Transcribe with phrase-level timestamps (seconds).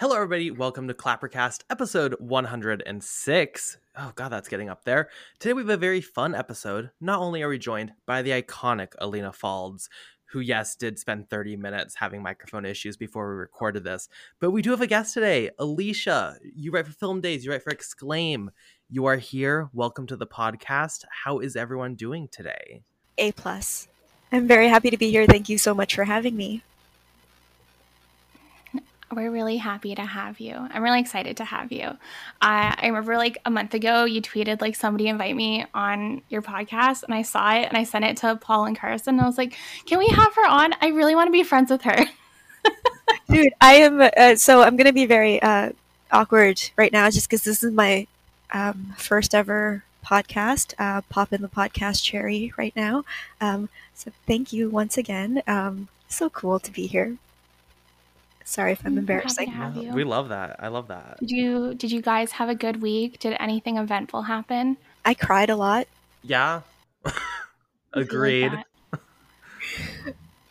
[0.00, 0.50] Hello, everybody.
[0.50, 3.78] Welcome to Clappercast, episode 106.
[3.98, 5.10] Oh, God, that's getting up there.
[5.38, 6.88] Today, we have a very fun episode.
[7.02, 9.90] Not only are we joined by the iconic Alina Falds,
[10.24, 14.08] who, yes, did spend 30 minutes having microphone issues before we recorded this,
[14.40, 16.38] but we do have a guest today, Alicia.
[16.54, 18.52] You write for Film Daze, you write for Exclaim.
[18.88, 19.68] You are here.
[19.74, 21.04] Welcome to the podcast.
[21.24, 22.84] How is everyone doing today?
[23.18, 23.86] A plus.
[24.32, 25.26] I'm very happy to be here.
[25.26, 26.62] Thank you so much for having me.
[29.12, 30.54] We're really happy to have you.
[30.54, 31.96] I'm really excited to have you.
[32.40, 37.02] I, remember like a month ago, you tweeted like somebody invite me on your podcast,
[37.02, 39.14] and I saw it and I sent it to Paul and Carson.
[39.14, 40.74] And I was like, "Can we have her on?
[40.80, 42.04] I really want to be friends with her."
[43.28, 44.00] Dude, I am.
[44.00, 45.70] Uh, so I'm gonna be very uh,
[46.12, 48.06] awkward right now, just because this is my
[48.52, 50.74] um, first ever podcast.
[50.78, 53.04] Uh, pop in the podcast cherry right now.
[53.40, 55.42] Um, so thank you once again.
[55.48, 57.16] Um, so cool to be here.
[58.50, 59.54] Sorry if I'm embarrassing.
[59.76, 59.92] you.
[59.92, 60.56] We love that.
[60.58, 61.20] I love that.
[61.20, 63.20] Did you did you guys have a good week?
[63.20, 64.76] Did anything eventful happen?
[65.04, 65.86] I cried a lot.
[66.24, 66.62] Yeah.
[67.06, 67.20] I feel
[67.94, 68.52] like Agreed.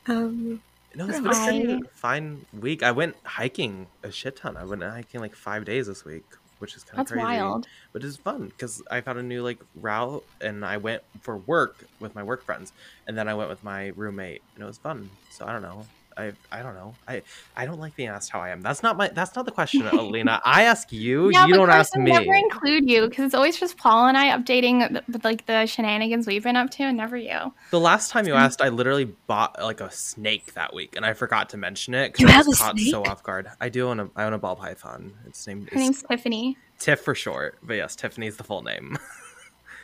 [0.08, 0.61] Um,
[0.95, 2.83] No, it's been a pretty fine week.
[2.83, 4.56] I went hiking a shit ton.
[4.56, 6.23] I went hiking like five days this week,
[6.59, 7.25] which is kind of That's crazy.
[7.25, 7.67] wild.
[7.91, 11.84] But it's fun because I found a new like route, and I went for work
[12.00, 12.72] with my work friends,
[13.08, 15.09] and then I went with my roommate, and it was fun.
[15.30, 15.86] So I don't know.
[16.17, 16.93] I I don't know.
[17.07, 17.21] I
[17.55, 18.61] I don't like being asked how I am.
[18.61, 19.07] That's not my.
[19.09, 20.41] That's not the question, Alina.
[20.45, 21.29] I ask you.
[21.29, 22.11] yeah, you don't ask me.
[22.11, 26.27] never include you because it's always just Paul and I updating the, like the shenanigans
[26.27, 27.53] we've been up to, and never you.
[27.71, 31.13] The last time you asked, I literally bought like a snake that week, and I
[31.13, 33.49] forgot to mention it You because I have was a caught so off guard.
[33.61, 35.13] I do own a I own a ball python.
[35.25, 36.57] Its name Her name's Tiffany.
[36.79, 38.97] Tiff for short, but yes, Tiffany's the full name.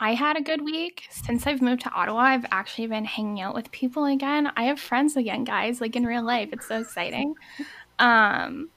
[0.00, 1.08] I had a good week.
[1.10, 4.50] Since I've moved to Ottawa, I've actually been hanging out with people again.
[4.56, 6.50] I have friends again, guys, like in real life.
[6.52, 7.34] It's so exciting.
[7.98, 8.68] Um,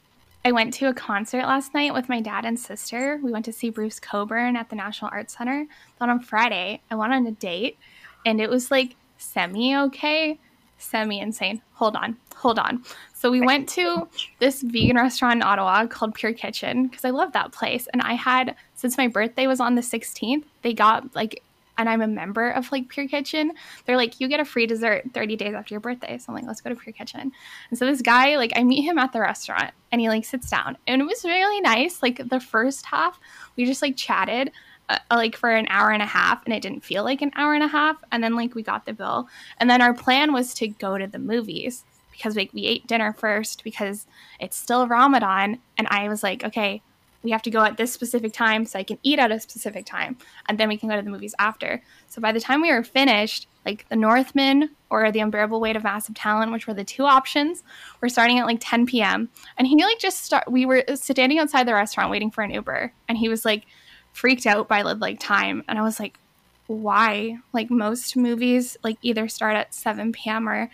[0.46, 3.20] I went to a concert last night with my dad and sister.
[3.22, 5.66] We went to see Bruce Cockburn at the National Arts Center.
[6.00, 7.78] Then on Friday, I went on a date
[8.26, 10.40] and it was like semi okay,
[10.78, 11.62] semi insane.
[11.74, 12.84] Hold on, hold on.
[13.14, 14.08] So we went to
[14.40, 17.86] this vegan restaurant in Ottawa called Pure Kitchen because I love that place.
[17.92, 21.44] And I had, since my birthday was on the 16th, they got like,
[21.78, 23.52] and I'm a member of like Pure Kitchen.
[23.86, 26.18] They're like, you get a free dessert 30 days after your birthday.
[26.18, 27.32] So I'm like, let's go to Pure Kitchen.
[27.70, 30.50] And so this guy, like, I meet him at the restaurant and he like sits
[30.50, 32.02] down and it was really nice.
[32.02, 33.20] Like the first half,
[33.58, 34.52] we just like chatted.
[34.88, 37.54] Uh, like for an hour and a half and it didn't feel like an hour
[37.54, 39.30] and a half and then like we got the bill
[39.60, 41.86] and then our plan was to go to the movies
[42.20, 44.06] because like we ate dinner first because
[44.40, 46.82] it's still Ramadan and I was like, okay,
[47.24, 49.86] we have to go at this specific time so I can eat at a specific
[49.86, 51.82] time and then we can go to the movies after.
[52.08, 55.84] So by the time we were finished, like the Northman or the Unbearable Weight of
[55.84, 57.64] Massive Talent, which were the two options,
[58.02, 59.30] were starting at like 10 p.m.
[59.58, 62.92] And he like just start we were standing outside the restaurant waiting for an Uber
[63.08, 63.66] and he was like
[64.12, 66.20] freaked out by like time and I was like
[66.68, 67.40] why?
[67.52, 70.48] Like most movies like either start at 7 p.m.
[70.48, 70.70] or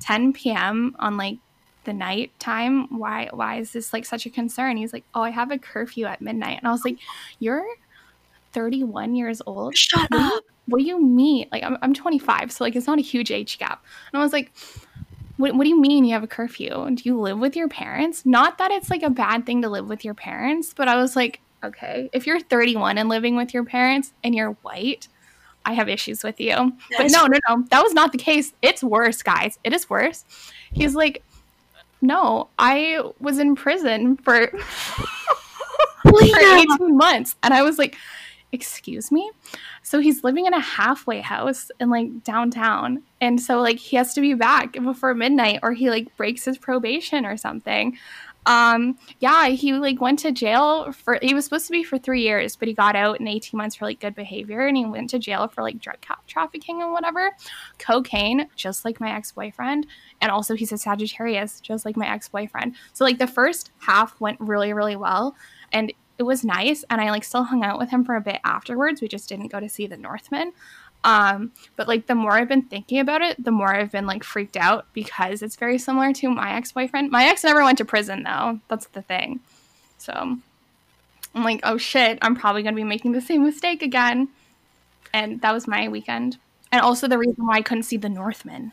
[0.00, 0.94] 10 p.m.
[0.98, 1.38] on like
[1.84, 2.98] the night time.
[2.98, 4.76] Why why is this like such a concern?
[4.76, 6.98] He's like, "Oh, I have a curfew at midnight." And I was like,
[7.38, 7.66] "You're
[8.52, 9.76] 31 years old?
[9.76, 10.44] shut What up.
[10.66, 11.48] What do you mean?
[11.50, 13.82] Like I'm, I'm 25, so like it's not a huge age gap."
[14.12, 14.52] And I was like,
[15.38, 16.90] what, what do you mean you have a curfew?
[16.94, 18.26] Do you live with your parents?
[18.26, 21.16] Not that it's like a bad thing to live with your parents, but I was
[21.16, 25.08] like, okay, if you're 31 and living with your parents and you're white,
[25.68, 26.72] I have issues with you.
[26.96, 28.54] But no, no, no, that was not the case.
[28.62, 29.58] It's worse, guys.
[29.64, 30.24] It is worse.
[30.72, 31.22] He's like,
[32.00, 34.46] no, I was in prison for,
[36.02, 37.36] for 18 months.
[37.42, 37.98] And I was like,
[38.50, 39.30] excuse me?
[39.82, 43.02] So he's living in a halfway house in like downtown.
[43.20, 46.56] And so like he has to be back before midnight or he like breaks his
[46.56, 47.98] probation or something.
[48.46, 52.22] Um yeah, he like went to jail for he was supposed to be for 3
[52.22, 55.10] years, but he got out in 18 months for like good behavior and he went
[55.10, 57.32] to jail for like drug trafficking and whatever.
[57.78, 59.86] Cocaine, just like my ex-boyfriend,
[60.20, 62.74] and also he's a Sagittarius, just like my ex-boyfriend.
[62.92, 65.36] So like the first half went really really well
[65.72, 68.40] and it was nice and I like still hung out with him for a bit
[68.44, 69.00] afterwards.
[69.00, 70.52] We just didn't go to see the Northman.
[71.04, 74.24] Um, but like the more I've been thinking about it, the more I've been like
[74.24, 77.10] freaked out because it's very similar to my ex-boyfriend.
[77.10, 78.60] My ex never went to prison though.
[78.68, 79.40] That's the thing.
[79.98, 84.28] So I'm like, oh shit, I'm probably gonna be making the same mistake again.
[85.14, 86.36] And that was my weekend.
[86.72, 88.72] And also the reason why I couldn't see the Northman.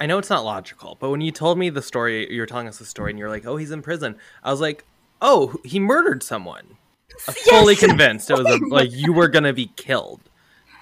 [0.00, 2.68] I know it's not logical, but when you told me the story, you were telling
[2.68, 4.84] us the story, and you're like, "Oh, he's in prison." I was like,
[5.22, 6.76] "Oh, he murdered someone."
[7.26, 10.20] Was fully convinced it was a, like you were gonna be killed,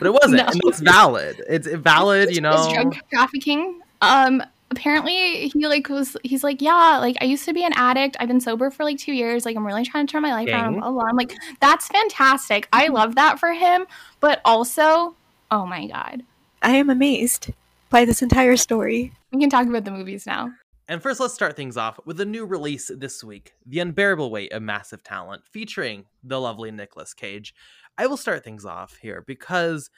[0.03, 0.47] but it wasn't, No.
[0.47, 1.43] and it's valid.
[1.49, 2.75] It's valid, you It was know.
[2.75, 3.81] drug trafficking.
[4.01, 8.17] Um, apparently he like was he's like yeah like i used to be an addict
[8.19, 10.49] i've been sober for like two years like i'm really trying to turn my life
[10.49, 11.03] around blah, blah, blah.
[11.11, 12.95] i'm like that's fantastic i Mm-hmm.
[12.95, 13.85] love that for him
[14.21, 15.15] but also
[15.51, 16.23] oh my god
[16.63, 17.51] I am amazed
[17.91, 19.13] by this entire story.
[19.31, 20.51] we can talk about the movies now
[20.89, 24.53] And first, let's start things off with a new release this week The Unbearable Weight
[24.53, 27.55] of Massive Talent, featuring the lovely Nicolas Cage.
[27.99, 29.91] I will start things off here because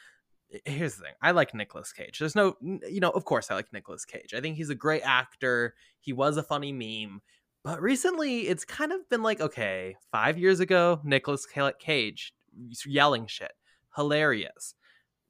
[0.52, 2.18] eh, here's the thing I like Nicolas Cage.
[2.18, 4.34] There's no, you know, of course I like Nicolas Cage.
[4.34, 5.74] I think he's a great actor.
[6.00, 7.20] He was a funny meme.
[7.62, 11.46] But recently, it's kind of been like, okay, five years ago, Nicolas
[11.78, 12.34] Cage
[12.86, 13.52] yelling shit,
[13.96, 14.74] hilarious.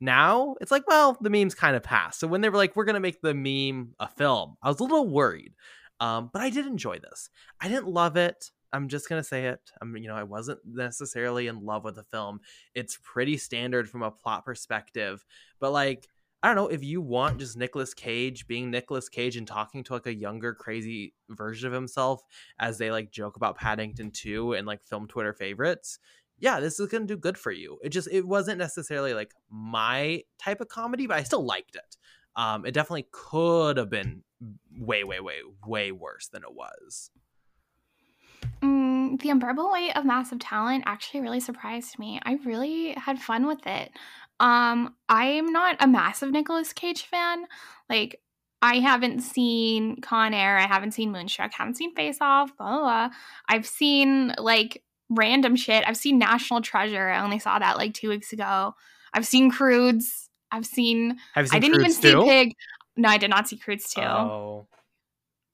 [0.00, 2.20] Now it's like, well, the memes kind of passed.
[2.20, 4.82] So when they were like, we're gonna make the meme a film, I was a
[4.82, 5.54] little worried.
[6.00, 7.30] Um, but I did enjoy this.
[7.60, 8.50] I didn't love it.
[8.74, 9.60] I'm just gonna say it.
[9.80, 12.40] I'm, you know, I wasn't necessarily in love with the film.
[12.74, 15.24] It's pretty standard from a plot perspective,
[15.60, 16.08] but like,
[16.42, 19.92] I don't know if you want just Nicolas Cage being Nicolas Cage and talking to
[19.92, 22.22] like a younger, crazy version of himself
[22.58, 26.00] as they like joke about Paddington 2 and like film Twitter favorites.
[26.40, 27.78] Yeah, this is gonna do good for you.
[27.84, 31.96] It just it wasn't necessarily like my type of comedy, but I still liked it.
[32.34, 34.24] Um, it definitely could have been
[34.76, 37.10] way, way, way, way worse than it was.
[38.62, 42.20] Mm, the unbearable weight of massive talent actually really surprised me.
[42.24, 43.90] I really had fun with it.
[44.40, 47.46] Um, I'm not a massive Nicolas Cage fan.
[47.88, 48.20] Like,
[48.62, 52.80] I haven't seen Con Air, I haven't seen Moonstruck, haven't seen Face Off, blah, blah,
[52.80, 53.10] blah.
[53.46, 55.84] I've seen like random shit.
[55.86, 57.10] I've seen National Treasure.
[57.10, 58.74] I only saw that like two weeks ago.
[59.12, 60.30] I've seen Croods.
[60.50, 61.18] I've seen.
[61.34, 62.24] Have seen I didn't even Croods see?
[62.24, 62.54] Pig.
[62.96, 64.00] No, I did not see Croods too.
[64.00, 64.66] Oh,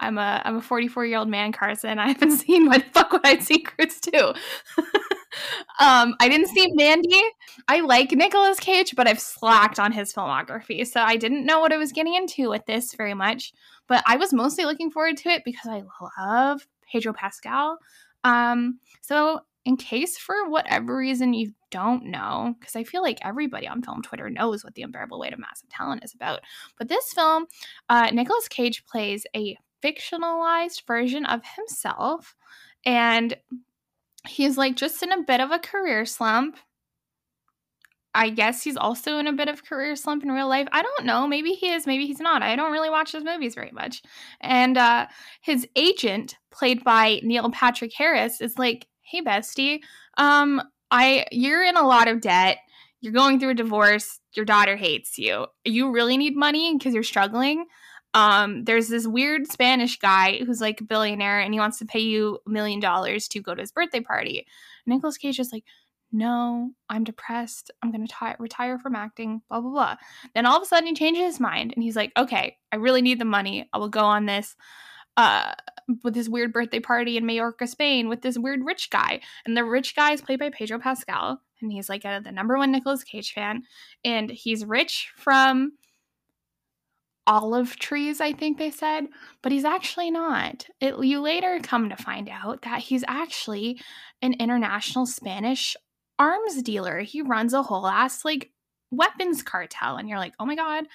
[0.00, 1.99] I'm a I'm a 44 year old man, Carson.
[1.99, 4.32] I haven't seen what fuck would I see Croods too.
[5.79, 7.23] um, I didn't see Mandy.
[7.69, 11.73] I like Nicolas Cage, but I've slacked on his filmography, so I didn't know what
[11.73, 13.52] I was getting into with this very much.
[13.87, 15.82] But I was mostly looking forward to it because I
[16.19, 17.79] love Pedro Pascal.
[18.25, 23.69] Um, so in case for whatever reason you don't know, because I feel like everybody
[23.69, 26.41] on film Twitter knows what the unbearable weight of massive talent is about.
[26.79, 27.47] But this film,
[27.88, 32.34] uh, Nicolas Cage plays a fictionalized version of himself
[32.84, 33.36] and
[34.26, 36.56] he's like just in a bit of a career slump.
[38.12, 40.66] I guess he's also in a bit of career slump in real life.
[40.72, 41.28] I don't know.
[41.28, 42.42] Maybe he is maybe he's not.
[42.42, 44.02] I don't really watch his movies very much.
[44.40, 45.06] And uh
[45.40, 49.78] his agent played by neil patrick harris is like hey bestie
[50.18, 50.60] um
[50.90, 52.58] i you're in a lot of debt.
[53.00, 54.18] You're going through a divorce.
[54.34, 55.46] Your daughter hates you.
[55.64, 57.64] You really need money because you're struggling
[58.14, 62.00] um there's this weird spanish guy who's like a billionaire and he wants to pay
[62.00, 64.46] you a million dollars to go to his birthday party
[64.86, 65.64] nicolas cage is like
[66.12, 68.06] no i'm depressed i'm gonna
[68.38, 69.96] retire from acting blah blah blah
[70.34, 73.02] then all of a sudden he changes his mind and he's like okay i really
[73.02, 74.56] need the money i will go on this
[75.16, 75.52] uh
[76.02, 79.20] with this weird birthday party in Majorca, Spain, with this weird rich guy.
[79.44, 82.56] And the rich guy is played by Pedro Pascal, and he's like a, the number
[82.56, 83.64] one Nicolas Cage fan.
[84.04, 85.72] And he's rich from
[87.30, 89.06] olive trees, I think they said,
[89.40, 90.66] but he's actually not.
[90.80, 93.80] It, you later come to find out that he's actually
[94.20, 95.76] an international Spanish
[96.18, 96.98] arms dealer.
[97.00, 98.50] He runs a whole ass like
[98.90, 100.86] weapons cartel and you're like, "Oh my god."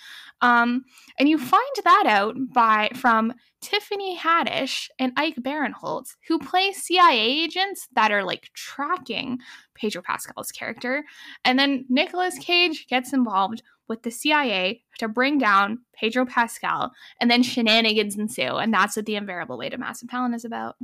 [0.41, 0.83] Um
[1.17, 7.17] and you find that out by from Tiffany Haddish and Ike Barinholtz, who play CIA
[7.17, 9.39] agents that are like tracking
[9.73, 11.05] Pedro Pascal's character.
[11.45, 17.29] And then Nicolas Cage gets involved with the CIA to bring down Pedro Pascal, and
[17.29, 20.75] then shenanigans ensue, and that's what the unbearable weight of massive talent is about.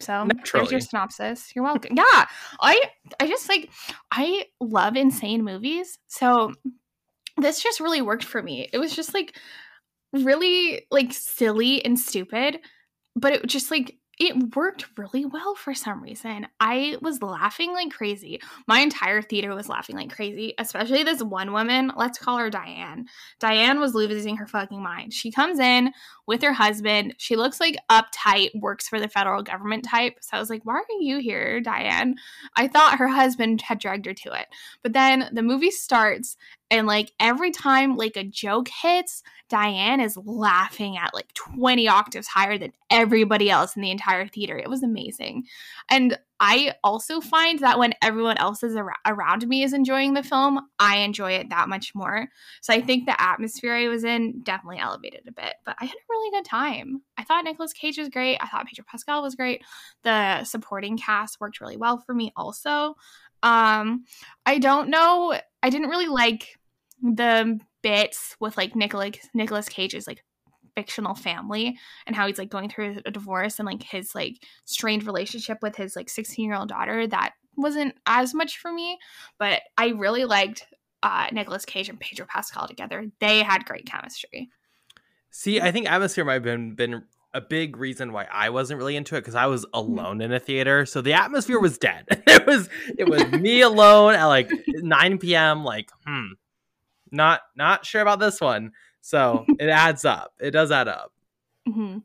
[0.00, 1.52] So there's your synopsis.
[1.54, 1.96] You're welcome.
[1.96, 2.26] yeah,
[2.60, 2.80] I
[3.18, 3.70] I just like
[4.10, 6.52] I love insane movies, so
[7.38, 8.68] this just really worked for me.
[8.72, 9.36] It was just like
[10.12, 12.60] really like silly and stupid,
[13.14, 16.46] but it just like it worked really well for some reason.
[16.58, 18.40] I was laughing like crazy.
[18.66, 21.92] My entire theater was laughing like crazy, especially this one woman.
[21.96, 23.06] Let's call her Diane.
[23.40, 25.12] Diane was losing her fucking mind.
[25.12, 25.92] She comes in
[26.26, 27.14] with her husband.
[27.18, 30.14] She looks like uptight, works for the federal government type.
[30.22, 32.16] So I was like, why are you here, Diane?
[32.56, 34.46] I thought her husband had dragged her to it.
[34.82, 36.36] But then the movie starts
[36.70, 42.26] and like every time like a joke hits, Diane is laughing at like 20 octaves
[42.26, 44.58] higher than everybody else in the entire theater.
[44.58, 45.44] It was amazing.
[45.88, 50.22] And I also find that when everyone else is ar- around me is enjoying the
[50.22, 52.28] film, I enjoy it that much more.
[52.60, 55.54] So I think the atmosphere I was in definitely elevated a bit.
[55.64, 57.02] But I had a really good time.
[57.16, 58.38] I thought Nicolas Cage was great.
[58.42, 59.64] I thought Pedro Pascal was great.
[60.02, 62.96] The supporting cast worked really well for me also.
[63.42, 64.04] Um
[64.44, 65.38] I don't know.
[65.62, 66.58] I didn't really like
[67.02, 70.24] the bits with like Nicolas Nicolas Cage's like
[70.74, 75.06] fictional family and how he's like going through a divorce and like his like strained
[75.06, 78.98] relationship with his like 16 year old daughter that wasn't as much for me
[79.38, 80.66] but i really liked
[81.02, 84.50] uh Nicolas Cage and Pedro Pascal together they had great chemistry
[85.36, 87.04] See, I think atmosphere might have been been
[87.36, 90.40] a big reason why I wasn't really into it because I was alone in a
[90.40, 92.06] theater, so the atmosphere was dead.
[92.26, 95.62] it was it was me alone at like 9 p.m.
[95.62, 96.28] Like, hmm,
[97.10, 98.72] not not sure about this one.
[99.02, 100.32] So it adds up.
[100.40, 101.12] It does add up.
[101.68, 101.98] hmm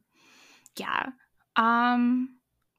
[0.78, 1.12] Yeah.
[1.56, 2.36] Um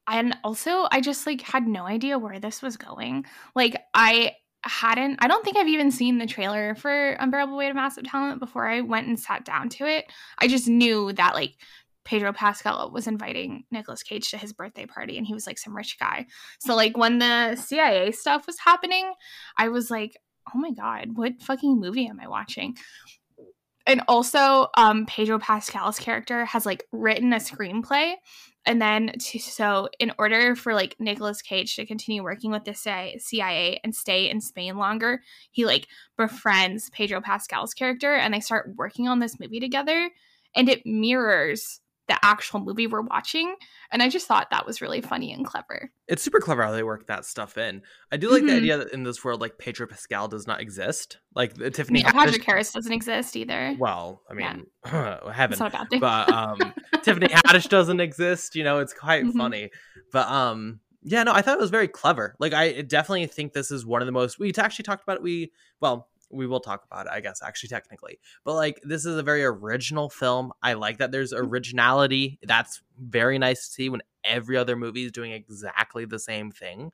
[0.07, 3.25] and also I just like had no idea where this was going.
[3.55, 4.33] Like I
[4.63, 8.39] hadn't I don't think I've even seen the trailer for Unbearable Weight of Massive Talent
[8.39, 10.05] before I went and sat down to it.
[10.37, 11.55] I just knew that like
[12.05, 15.75] Pedro Pascal was inviting Nicolas Cage to his birthday party and he was like some
[15.75, 16.25] rich guy.
[16.59, 19.13] So like when the CIA stuff was happening,
[19.57, 20.17] I was like,
[20.53, 22.77] "Oh my god, what fucking movie am I watching?"
[23.85, 28.15] And also, um Pedro Pascal's character has like written a screenplay
[28.65, 32.73] and then to, so in order for like Nicolas Cage to continue working with the
[32.73, 38.73] CIA and stay in Spain longer, he like befriends Pedro Pascal's character and they start
[38.77, 40.09] working on this movie together
[40.55, 43.55] and it mirrors the actual movie we're watching.
[43.91, 45.89] And I just thought that was really funny and clever.
[46.07, 47.81] It's super clever how they work that stuff in.
[48.11, 48.57] I do like the Mhm.
[48.57, 51.19] idea that in this world, like Pedro Pascal does not exist.
[51.33, 53.75] Like the Tiffany Neil Patrick Harris doesn't exist either.
[53.79, 54.53] Well, I Yeah.
[54.53, 55.53] mean, heaven.
[55.53, 55.99] It's not a bad thing.
[56.01, 58.55] but um Tiffany Haddish doesn't exist.
[58.55, 59.37] You know, it's quite Mhm.
[59.37, 59.69] funny.
[60.11, 62.35] But um, yeah, no, I thought it was very clever.
[62.39, 64.39] Like, I definitely think this is one of the most.
[64.39, 65.23] We actually talked about it.
[65.23, 68.19] We well, we will talk about it, I guess, actually, technically.
[68.43, 70.51] But like, this is a very original film.
[70.61, 72.39] I like that there's originality.
[72.43, 76.91] That's very nice to see when every other movie is doing exactly the same thing.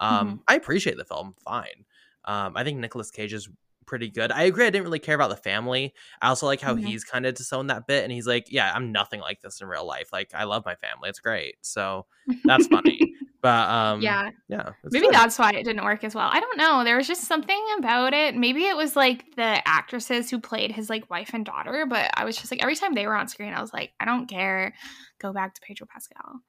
[0.00, 1.34] Um, I appreciate the film.
[1.44, 1.84] Fine.
[2.24, 3.48] Um, I think Nicolas Cage is
[3.86, 4.32] pretty good.
[4.32, 4.66] I agree.
[4.66, 5.94] I didn't really care about the family.
[6.20, 6.84] I also like how Mhm.
[6.86, 9.66] he's kind of disowned that bit, and he's like, "Yeah, I'm nothing like this in
[9.68, 10.08] real life.
[10.12, 11.08] Like, I love my family.
[11.08, 12.06] It's great." So
[12.44, 12.98] that's funny.
[13.42, 14.30] but um, yeah.
[14.48, 15.14] yeah, Maybe good.
[15.14, 16.30] that's why it didn't work as well.
[16.32, 16.82] I don't know.
[16.84, 18.34] There was just something about it.
[18.34, 22.24] Maybe it was like the actresses who played his like wife and daughter, but I
[22.24, 24.74] was just like every time they were on screen, I was like, I don't care.
[25.20, 26.40] Go back to Pedro Pascal.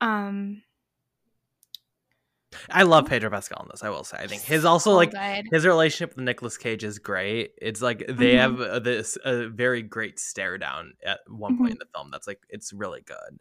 [0.00, 0.62] Um
[2.70, 3.82] I love Pedro Pascal in this.
[3.84, 4.18] I will say.
[4.18, 5.46] I think his also so like good.
[5.52, 7.52] his relationship with Nicolas Cage is great.
[7.62, 8.38] It's like they Mhm.
[8.38, 11.62] have uh, this a very great stare down at one Mm-hmm.
[11.62, 12.10] point in the film.
[12.10, 13.38] That's like it's really good.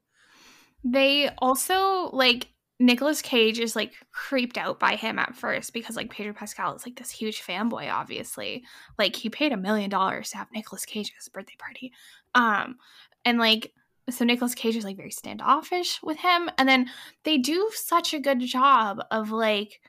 [0.83, 2.49] They also like
[2.79, 6.85] Nicolas Cage is like creeped out by him at first because like Pedro Pascal is
[6.85, 8.63] like this huge fanboy, obviously.
[8.97, 11.91] Like he paid a million dollars to have Nicolas Cage at his birthday party.
[12.35, 12.77] Um
[13.25, 13.73] and like
[14.11, 16.49] so Nicolas Cage is like very standoffish with him.
[16.57, 16.89] And then
[17.23, 19.81] they do such a good job of like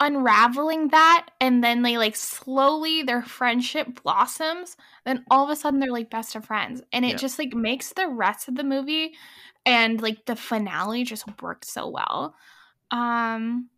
[0.00, 5.80] unraveling that and then they like slowly their friendship blossoms then all of a sudden
[5.80, 7.16] they're like best of friends and it Yeah.
[7.16, 9.14] just like makes the rest of the movie
[9.66, 12.36] and like the finale just worked so well
[12.92, 13.68] um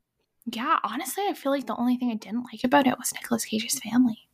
[0.53, 3.47] yeah honestly i feel like the only thing i didn't like about it was Nicolas
[3.47, 4.29] cage's family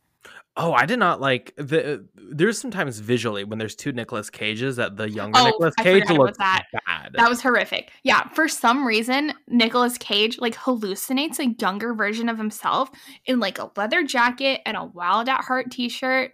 [0.59, 2.05] Oh, I did not like the.
[2.15, 6.37] There's sometimes visually when there's two Nicolas Cages that the younger Oh, Nicolas Cage looks
[6.39, 6.65] that.
[6.85, 7.13] bad.
[7.13, 12.37] that was horrific yeah for some reason Nicolas cage like hallucinates a younger version of
[12.37, 12.89] himself
[13.25, 16.31] in like a leather jacket and a wild at heart t-shirt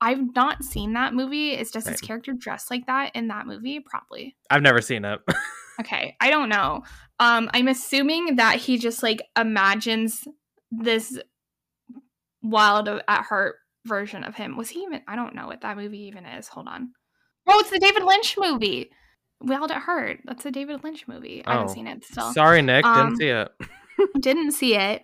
[0.00, 3.80] i've not seen that movie is does his character dress like that in that movie
[3.80, 5.20] probably I've never seen it.
[5.80, 6.84] Okay, I don't know.
[7.18, 10.22] Um, I'm assuming that he just like imagines
[10.70, 11.18] this
[12.44, 14.56] wild at heart version of him.
[14.56, 15.00] Was he even?
[15.08, 16.46] I don't know what that movie even is.
[16.48, 16.92] Hold on.
[17.48, 18.90] Oh, it's the David Lynch movie.
[19.40, 20.20] Wild at Heart.
[20.24, 21.42] That's a David Lynch movie.
[21.44, 21.74] I haven't Oh.
[21.74, 22.32] seen it still.
[22.32, 23.48] Sorry, Nick, Um, didn't see it.
[24.20, 25.02] Didn't see it.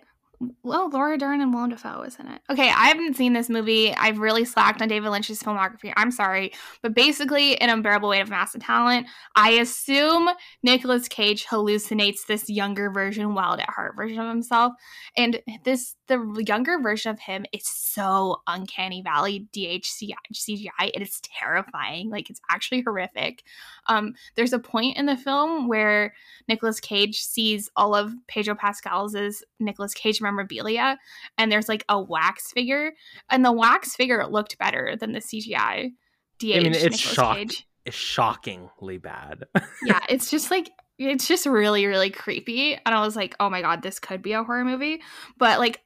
[0.63, 2.41] Well, Laura Dern and Willem Dafoe is in it.
[2.49, 3.93] Okay, I haven't seen this movie.
[3.93, 5.93] I've really slacked on David Lynch's filmography.
[5.95, 6.53] I'm sorry.
[6.81, 10.29] But basically, an Unbearable Weight of Massive Talent, I assume
[10.63, 14.73] Nicolas Cage hallucinates this younger version, wild at heart version of himself.
[15.15, 20.91] And this, the younger version of him is so uncanny valley DHCI CGI.
[20.93, 22.09] It is terrifying.
[22.09, 23.43] Like, it's actually horrific.
[23.87, 26.13] Um, there's a point in the film where
[26.47, 29.15] Nicolas Cage sees all of Pedro Pascal's
[29.59, 30.97] Nicolas Cage memorabilia,
[31.37, 32.93] and there's like a wax figure,
[33.29, 35.91] and the wax figure looked better than the CGI.
[36.39, 37.37] DH I mean, it's shock-.
[37.85, 39.45] It's shockingly bad.
[39.83, 40.69] Yeah, it's just like
[40.99, 44.33] it's just really really creepy, and I was like, oh my god, this could be
[44.33, 45.01] a horror movie.
[45.37, 45.81] But like,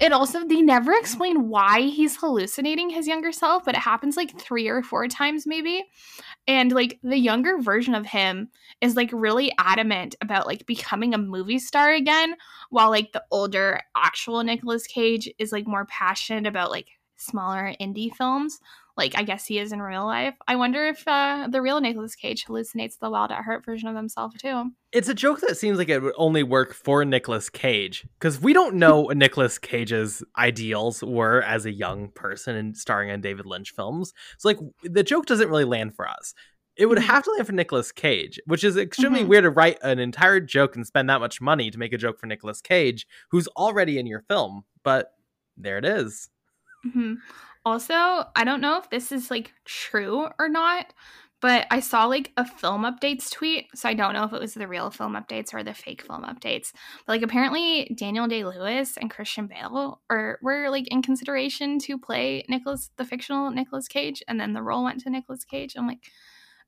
[0.00, 4.38] it also they never explain why he's hallucinating his younger self, but it happens like
[4.38, 5.84] three or four times maybe.
[6.50, 8.48] And like the younger version of him
[8.80, 12.34] is like really adamant about like becoming a movie star again,
[12.70, 18.12] while like the older actual Nicolas Cage is like more passionate about like smaller indie
[18.12, 18.58] films.
[19.00, 20.34] Like I guess he is in real life.
[20.46, 23.96] I wonder if uh, the real Nicolas Cage hallucinates the Wild at Heart version of
[23.96, 24.70] himself too.
[24.92, 28.52] It's a joke that seems like it would only work for Nicolas Cage because we
[28.52, 33.46] don't know what Nicolas Cage's ideals were as a young person and starring in David
[33.46, 34.12] Lynch films.
[34.38, 36.34] So like the joke doesn't really land for us.
[36.76, 37.02] It would Mhm.
[37.06, 39.28] have to land for Nicolas Cage, which is extremely Mhm.
[39.28, 42.18] weird to write an entire joke and spend that much money to make a joke
[42.18, 44.64] for Nicolas Cage, who's already in your film.
[44.82, 45.12] But
[45.56, 46.28] there it is.
[46.94, 47.14] hmm
[47.64, 50.92] Also, I don't know if this is like true or not,
[51.40, 53.68] but I saw like a film updates tweet.
[53.74, 56.22] So I don't know if it was the real film updates or the fake film
[56.24, 56.72] updates.
[57.06, 61.98] But like apparently Daniel Day Lewis and Christian Bale are were like in consideration to
[61.98, 65.74] play Nicolas the fictional Nicolas Cage, and then the role went to Nicolas Cage.
[65.76, 66.04] I'm like,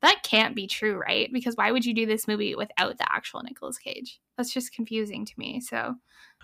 [0.01, 1.29] that can't be true, right?
[1.31, 4.19] Because why would you do this movie without the actual Nicolas Cage?
[4.37, 5.61] That's just confusing to me.
[5.61, 5.95] So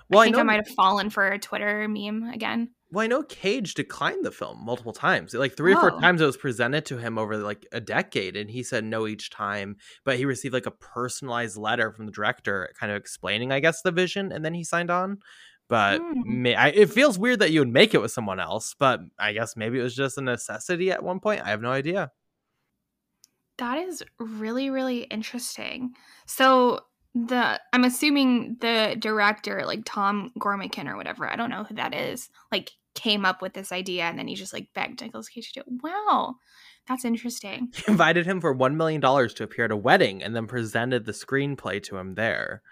[0.09, 2.69] Well, I think I, know might have fallen for a Twitter meme again.
[2.91, 5.33] Well, I know Cage declined the film multiple times.
[5.35, 5.77] Like three or Oh.
[5.77, 9.05] four times it was presented to him over like a decade, and he said no
[9.07, 9.77] each time.
[10.05, 13.81] But he received like a personalized letter from the director, kind of explaining, I guess,
[13.83, 15.19] the vision, and then he signed on.
[15.67, 16.21] But Hmm.
[16.23, 18.73] may, I, it feels weird that you would make it with someone else.
[18.77, 21.41] But I guess maybe it was just a necessity at one point.
[21.41, 22.11] I have no idea.
[23.57, 25.93] That is really, really interesting.
[26.25, 31.75] So the I'm assuming the director, like Tom Gormican or whatever, I don't know who
[31.75, 35.29] that is, like came up with this idea and then he just like begged Nicolas
[35.29, 35.81] Cage to do it.
[35.83, 36.35] Wow.
[36.87, 37.71] That's interesting.
[37.75, 41.05] He invited him for one million dollars to appear at a wedding, and then presented
[41.05, 42.63] the screenplay to him there.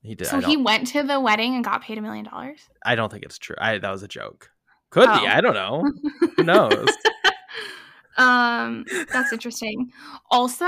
[0.00, 0.28] He did.
[0.28, 2.60] So he went to the wedding and got paid a million dollars.
[2.86, 3.56] I don't think it's true.
[3.58, 4.50] I that was a joke.
[4.90, 5.10] Could be.
[5.10, 5.26] Oh.
[5.26, 5.84] I don't know.
[6.36, 6.88] Who knows?
[8.16, 9.90] um, that's interesting.
[10.30, 10.64] Also,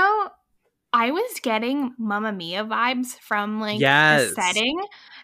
[0.93, 4.29] I was getting Mamma Mia vibes from like Yes.
[4.29, 4.79] the setting.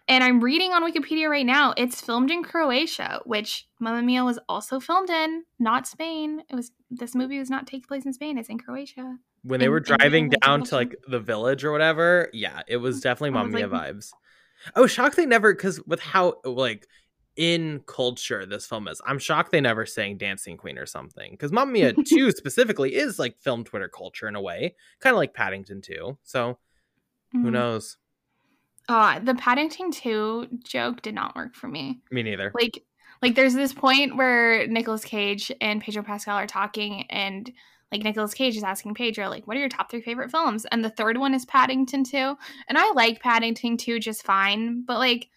[0.09, 1.73] And I'm reading on Wikipedia right now.
[1.75, 6.43] It's filmed in Croatia, which Mamma Mia was also filmed in, not Spain.
[6.49, 8.37] It was this movie was not take place in Spain.
[8.37, 9.17] It's in Croatia.
[9.43, 12.99] when they in- were driving down to like the village or whatever yeah it was
[13.01, 14.11] definitely Mamma Mia like- vibes
[14.75, 16.87] Oh, was shocked they never because with how like
[17.35, 21.51] in culture this film is i'm shocked they never sang dancing queen or something because
[21.51, 25.35] Mamma Mia 2 specifically is like film twitter culture in a way kind of like
[25.35, 26.57] paddington 2 so
[27.31, 27.51] who Mhm.
[27.51, 27.97] knows
[28.89, 31.99] Uh, the Paddington 2 joke did not work for me.
[32.11, 32.51] me neither.
[32.53, 32.83] Like
[33.21, 37.51] like there's this point where Nicolas Cage and Pedro Pascal are talking and
[37.91, 40.65] like Nicolas Cage is asking Pedro like what are your top 3 favorite films?
[40.71, 44.99] And the third one is Paddington 2 and I like Paddington 2 just fine but
[44.99, 45.29] like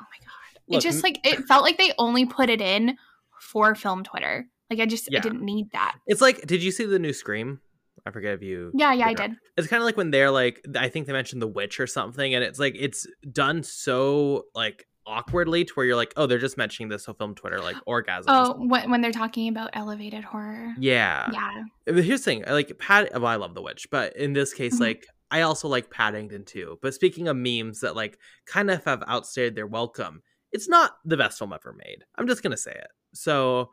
[0.00, 0.60] oh my god.
[0.68, 2.96] Look, it just like it felt like they only put it in
[3.40, 4.46] for film Twitter.
[4.68, 5.20] Like I just Yeah.
[5.20, 5.96] I didn't need that.
[6.06, 7.60] It's like did you see the new scream
[8.06, 9.32] i forget if you yeah yeah I did.
[9.56, 12.34] It's kind of like when they're like i think they mentioned the witch or something
[12.34, 16.58] and it's like it's done so like awkwardly to where you're like oh they're just
[16.58, 20.74] mentioning this on film twitter like orgasms oh when, when they're talking about elevated horror.
[20.78, 21.30] Yeah.
[21.32, 21.62] Yeah.
[22.02, 24.80] Here's the thing like pat well i love the witch but in this case Mhm.
[24.80, 29.02] like i also like paddington too but speaking of memes that like kind of have
[29.06, 31.98] outstayed their welcome it's not the best film ever made.
[32.16, 32.88] I'm just gonna say it.
[33.14, 33.70] So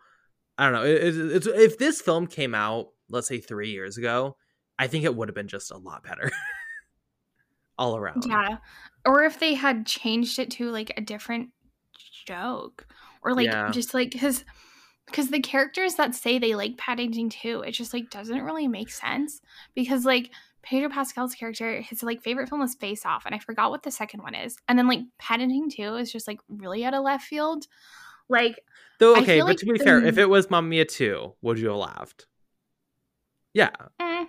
[0.58, 3.98] i don't know it, it- it's, if this film came out let's say three years
[3.98, 4.36] ago
[4.80, 6.32] i think it would have been just a lot better
[7.78, 8.58] all around Yeah.
[9.06, 11.50] Or if they had changed it to like a different
[12.26, 12.88] joke
[13.22, 13.70] or like Yeah.
[13.72, 14.44] just like cuz
[15.12, 18.90] cuz the characters that say they like Paddington too, it just like doesn't really make
[18.90, 19.42] sense
[19.76, 20.32] because like
[20.64, 23.92] Pedro Pascal's character, his like favorite film is Face Off, and I forgot what the
[23.92, 24.58] second one is.
[24.68, 27.68] And then like Paddington 2 is just like really out of left field.
[28.30, 28.60] Like
[29.00, 31.60] Though okay, but like to be the- fair, if it was Mamma Mia 2, would
[31.60, 32.26] you have laughed?
[33.56, 33.72] Yeah.
[34.00, 34.28] Mm.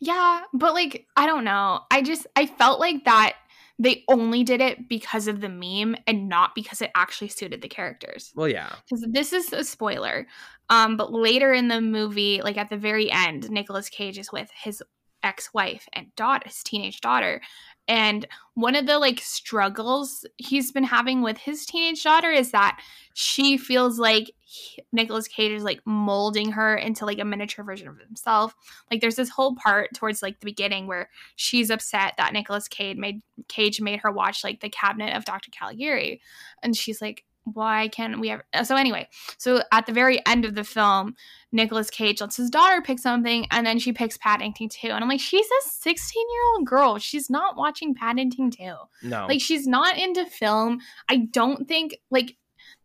[0.00, 1.80] Yeah, but like I don't know.
[1.90, 3.36] I just I felt like that
[3.78, 7.68] they only did it because of the meme and not because it actually suited the
[7.68, 8.32] characters.
[8.34, 8.70] Well, yeah.
[8.88, 10.26] Because this is a spoiler.
[10.70, 14.50] Um, but later in the movie, like at the very end, Nicolas Cage is with
[14.54, 14.82] his
[15.22, 17.42] ex-wife and daughter, his teenage daughter.
[17.88, 22.80] And one of the like struggles he's been having with his teenage daughter is that
[23.14, 27.88] she feels like he, Nicolas Cage is like molding her into like a miniature version
[27.88, 28.54] of himself.
[28.90, 32.96] Like there's this whole part towards like the beginning where she's upset that Nicolas Cage
[32.96, 35.50] made Cage made her watch like the cabinet of Dr.
[35.50, 36.20] Caligari.
[36.62, 40.44] And she's like, why can't we have uh, so anyway, so at the very end
[40.44, 41.14] of the film,
[41.52, 44.88] nicolas Cage lets his daughter pick something and then she picks Paddington 2.
[44.88, 46.98] And I'm like, she's a 16 year old girl.
[46.98, 48.74] She's not watching Paddington 2.
[49.04, 49.26] No.
[49.26, 50.80] Like she's not into film.
[51.08, 52.36] I don't think like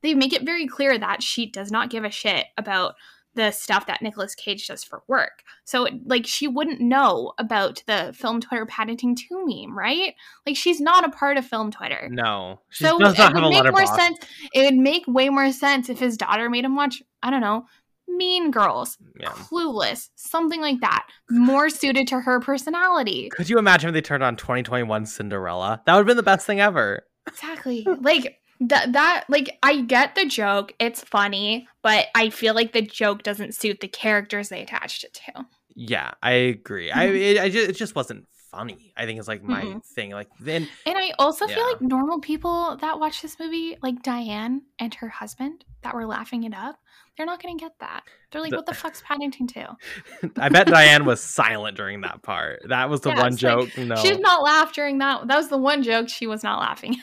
[0.02, 2.96] they make it very clear that she does not give a shit about
[3.34, 5.44] the stuff that Nicolas Cage does for work.
[5.64, 10.14] So like she wouldn't know about the film Twitter Paddington 2 meme, right?
[10.46, 12.10] Like she's not a part of film Twitter.
[12.12, 12.60] no.
[12.70, 13.96] She So does it not would a make more letterboxd.
[13.96, 14.18] sense.
[14.54, 17.66] It would make way more sense if his daughter made him watch, I don't know,
[18.08, 19.30] Mean Girls, Yeah.
[19.30, 21.08] Clueless, something like that.
[21.30, 23.30] More suited to her personality.
[23.32, 25.82] Could you imagine if they turned on 2021 Cinderella?
[25.86, 27.04] That would have been the best thing ever.
[27.28, 27.88] Exactly.
[28.02, 30.74] like that that like I get the joke.
[30.80, 35.14] It's funny, but I feel like the joke doesn't suit the characters they attached it
[35.26, 35.46] to.
[35.76, 36.92] Yeah, I agree.
[36.92, 37.22] I Mhm.
[37.22, 38.94] it, I just, it just wasn't funny.
[38.98, 39.86] I think it's like my Mhm.
[39.96, 40.12] thing.
[40.12, 44.64] Like then And I also feel like normal people that watch this movie, like Diane
[44.80, 46.76] and her husband, that were laughing it up,
[47.18, 48.04] they're not going to get that.
[48.32, 49.62] They're like, The- "What the fuck's Paddington 2?
[50.38, 52.62] I bet Diane was silent during that part.
[52.68, 53.78] That was the Yeah, one it's like, joke.
[53.78, 53.96] no.
[53.96, 55.28] She did not laugh during that.
[55.28, 56.98] That was the one joke she was not laughing.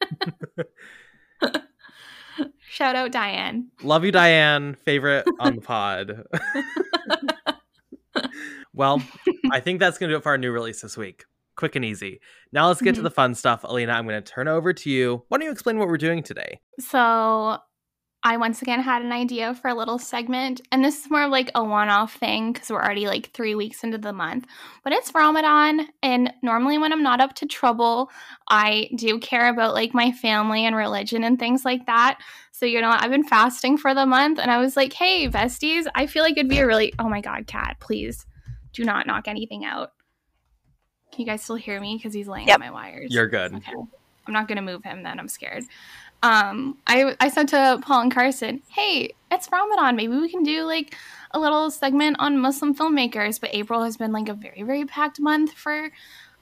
[2.68, 3.68] Shout out Diane.
[3.82, 4.74] Love you, Diane.
[4.74, 6.24] Favorite on the pod.
[8.74, 9.02] well,
[9.50, 11.24] I think that's going to do it for our new release this week.
[11.56, 12.20] Quick and easy.
[12.52, 13.04] Now let's get to Mhm.
[13.04, 13.64] the fun stuff.
[13.64, 15.24] Alina, I'm going to turn over to you.
[15.28, 16.60] Why don't you explain what we're doing today?
[16.78, 17.56] So
[18.26, 21.30] I once again had an idea for a little segment, and this is more of
[21.30, 24.48] like a one off thing because we're already like three weeks into the month.
[24.82, 28.10] But it's Ramadan, and normally when I'm not up to trouble,
[28.48, 32.18] I do care about like my family and religion and things like that.
[32.50, 35.86] So, you know, I've been fasting for the month, and I was like, hey, besties,
[35.94, 38.26] I feel like it'd be a really, oh my God, cat, please
[38.72, 39.92] do not knock anything out.
[41.12, 41.96] Can you guys still hear me?
[41.96, 42.56] Because he's laying Yep.
[42.56, 43.14] on my wires.
[43.14, 43.54] You're good.
[43.54, 43.72] Okay.
[44.26, 45.20] I'm not gonna move him then.
[45.20, 45.62] I'm scared.
[46.22, 49.96] Um, I I said to Paul and Carson, "Hey, it's Ramadan.
[49.96, 50.94] Maybe we can do like
[51.32, 55.20] a little segment on Muslim filmmakers." But April has been like a very very packed
[55.20, 55.90] month for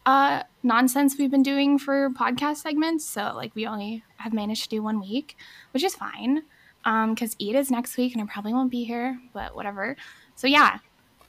[0.07, 3.05] uh nonsense we've been doing for podcast segments.
[3.05, 5.37] So like we only have managed to do one week,
[5.73, 6.43] which is fine.
[6.87, 9.97] Um, because Eid is next week and I probably won't be here, but whatever.
[10.35, 10.79] So yeah,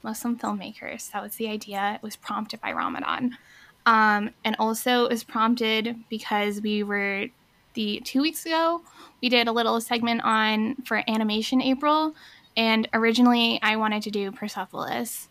[0.04, 1.12] Muslim filmmakers.
[1.12, 1.94] That was the idea.
[1.96, 3.38] It was prompted by Ramadan.
[3.86, 7.28] Um, and also was prompted because we were
[7.76, 8.82] the two weeks ago
[9.22, 12.16] we did a little segment on for animation April,
[12.58, 15.30] and originally I wanted to do Persepolis,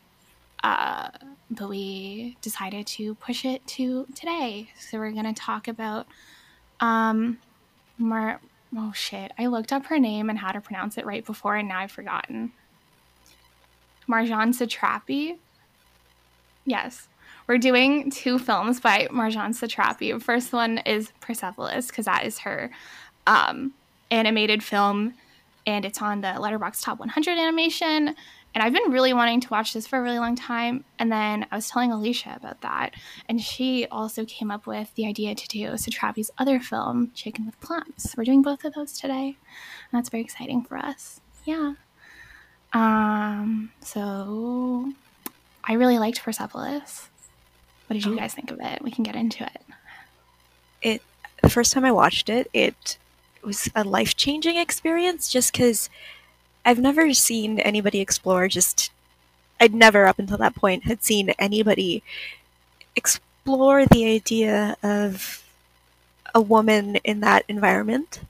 [0.62, 1.10] uh,
[1.50, 4.68] but we decided to push it to today.
[4.78, 6.06] So we're gonna talk about
[6.80, 7.38] um,
[7.98, 8.40] Mar.
[8.76, 9.32] Oh shit!
[9.38, 11.92] I looked up her name and how to pronounce it right before, and now I've
[11.92, 12.52] forgotten.
[14.08, 15.38] Marjane Satrapi.
[16.66, 17.08] Yes.
[17.46, 20.20] We're doing two films by Marjane Satrapi.
[20.22, 22.70] First one is Persepolis, because that is her
[23.26, 23.74] um,
[24.10, 25.12] animated film,
[25.66, 28.14] and it's on the Letterboxd Top 100 animation.
[28.54, 30.84] And I've been really wanting to watch this for a really long time.
[30.98, 32.94] And then I was telling Alicia about that,
[33.28, 37.60] and she also came up with the idea to do Satrapi's other film, Chicken with
[37.60, 38.14] Plums.
[38.16, 41.20] We're doing both of those today, and that's very exciting for us.
[41.44, 41.74] Yeah.
[42.72, 43.70] Um.
[43.80, 44.92] So,
[45.62, 47.10] I really liked Persepolis.
[47.86, 48.82] What did you guys think of it?
[48.82, 49.44] We can get into
[50.82, 51.02] it.
[51.42, 52.96] the first time I watched it, it
[53.42, 55.90] was a life changing experience just because
[56.64, 58.90] I've never seen anybody explore just.
[59.60, 62.02] I'd never, up until that point, had seen anybody
[62.96, 65.44] explore the idea of
[66.34, 68.20] a woman in that environment,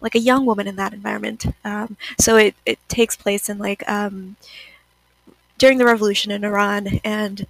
[0.00, 1.46] like a young woman in that environment.
[1.64, 4.36] Um, so it, it takes place in like um,
[5.58, 7.46] during the revolution in Iran, and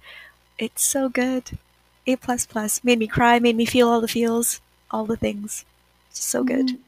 [0.57, 1.57] it's so good.
[2.05, 4.61] A plus plus made me cry, made me feel all the feels,
[4.91, 5.65] all the things.
[6.13, 6.55] Just so mm-hmm.
[6.55, 6.79] good.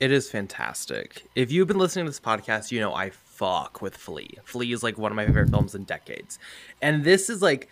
[0.00, 1.24] It is fantastic.
[1.36, 4.38] If you've been listening to this podcast, you know I fuck with Flee.
[4.44, 6.38] Flee is like one of my favorite films in decades.
[6.80, 7.68] And this is like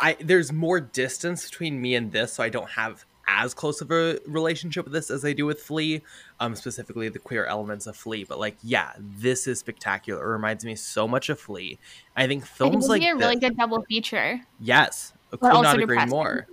[0.00, 3.90] I there's more distance between me and this, so I don't have as close of
[3.90, 6.02] a relationship with this as they do with Flee,
[6.40, 8.24] um, specifically the queer elements of Flee.
[8.24, 10.22] But like, yeah, this is spectacular.
[10.22, 11.78] It reminds me so much of Flee.
[12.16, 14.40] I think I think films like be a really good double feature.
[14.60, 16.10] Yes, I could not agree depressing.
[16.10, 16.46] more.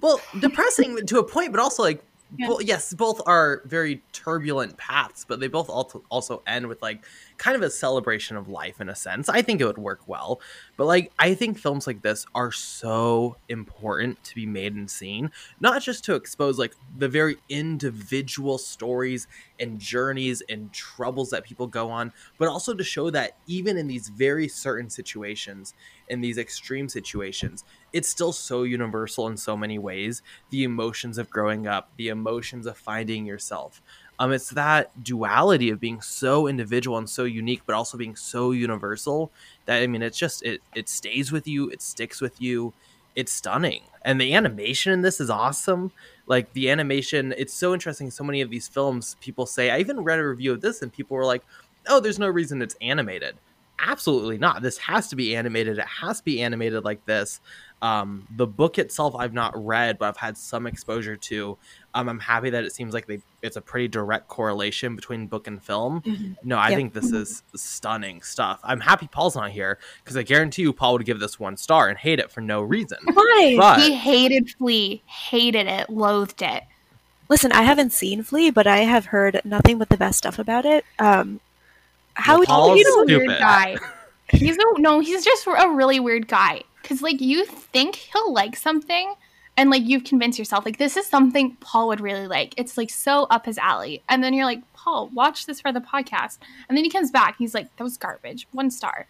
[0.00, 2.02] Well, depressing to a point, but also like,
[2.36, 2.56] Yeah.
[2.60, 7.04] yes, both are very turbulent paths, but they both also end with like
[7.38, 9.28] kind of a celebration of life in a sense.
[9.28, 10.40] I think it would work well,
[10.76, 15.30] but like I think films like this are so important to be made and seen,
[15.60, 19.28] not just to expose like the very individual stories
[19.60, 23.86] and journeys and troubles that people go on, but also to show that even in
[23.86, 25.74] these very certain situations,
[26.08, 27.64] in these extreme situations,
[27.96, 30.20] it's still so universal in so many ways.
[30.50, 33.80] The emotions of growing up, the emotions of finding yourself.
[34.18, 38.50] Um, it's that duality of being so individual and so unique, but also being so
[38.50, 39.30] universal
[39.64, 42.74] that I mean, it's just it it stays with you, it sticks with you.
[43.14, 45.90] It's stunning, and the animation in this is awesome.
[46.26, 48.10] Like the animation, it's so interesting.
[48.10, 49.70] So many of these films, people say.
[49.70, 51.42] I even read a review of this, and people were like,
[51.88, 53.36] "Oh, there's no reason it's animated."
[53.78, 54.62] Absolutely not.
[54.62, 55.78] This has to be animated.
[55.78, 57.40] It has to be animated like this.
[57.82, 61.58] Um, the book itself, I've not read, but I've had some exposure to.
[61.92, 65.46] Um, I'm happy that it seems like they it's a pretty direct correlation between book
[65.46, 66.00] and film.
[66.00, 66.32] Mm-hmm.
[66.42, 66.76] No, I Yep.
[66.78, 68.60] think this is stunning stuff.
[68.64, 71.88] I'm happy Paul's not here because I guarantee you Paul would give this one star
[71.90, 72.98] and hate it for no reason.
[73.12, 73.54] Why?
[73.58, 76.62] But he hated Flee, hated it, loathed it.
[77.28, 80.64] Listen, I haven't seen Flee, but I have heard nothing but the best stuff about
[80.64, 80.84] it.
[80.98, 81.40] Um,
[82.16, 83.26] how Well, would Paul's you he's a stupid.
[83.28, 83.76] weird guy.
[84.30, 84.98] He's a no.
[84.98, 86.62] He's just a really weird guy.
[86.82, 89.14] Cause like you think he'll like something,
[89.56, 92.52] and like you've convinced yourself like this is something Paul would really like.
[92.56, 95.80] It's like so up his alley, and then you're like, Paul, watch this for the
[95.80, 97.36] podcast, and then he comes back.
[97.38, 98.48] He's like, that was garbage.
[98.50, 99.06] One star.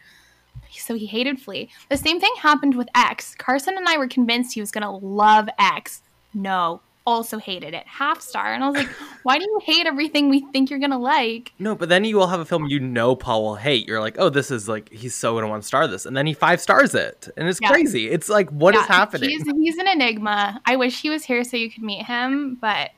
[0.70, 1.70] So he hated Flee.
[1.88, 3.34] The same thing happened with X.
[3.36, 6.02] Carson and I were convinced he was gonna love X.
[6.34, 7.86] No, also hated it.
[7.86, 8.52] Half star.
[8.52, 8.88] And I was like,
[9.22, 11.52] why do you hate everything we think you're gonna like?
[11.58, 13.86] No, but then you will have a film you know Paul will hate.
[13.86, 16.26] You're like, oh, this is like he's so gonna want to star this, and then
[16.26, 17.70] he five stars it, and it's Yeah.
[17.70, 18.10] crazy.
[18.10, 19.30] It's like, what is Yeah, happening?
[19.30, 20.60] He's, he's an enigma.
[20.66, 22.90] I wish he was here so you could meet him, but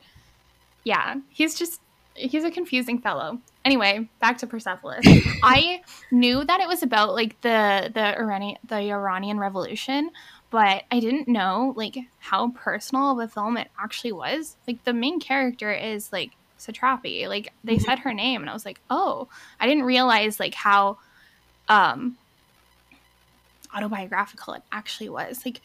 [0.85, 1.81] yeah, he's just
[2.15, 3.39] he's a confusing fellow.
[3.65, 5.05] Anyway, back to Persepolis.
[5.43, 10.11] I knew that it was about like the the Iranian the Iranian Revolution,
[10.51, 14.57] but I didn't know like how personal of a film it actually was.
[14.67, 17.29] Like the main character is like Satrapi.
[17.29, 17.83] Like they Mhm.
[17.83, 19.29] said her name, and I was like, oh,
[19.61, 20.99] I didn't realize like how
[21.69, 22.17] um
[23.75, 25.45] autobiographical it actually was.
[25.45, 25.61] Like,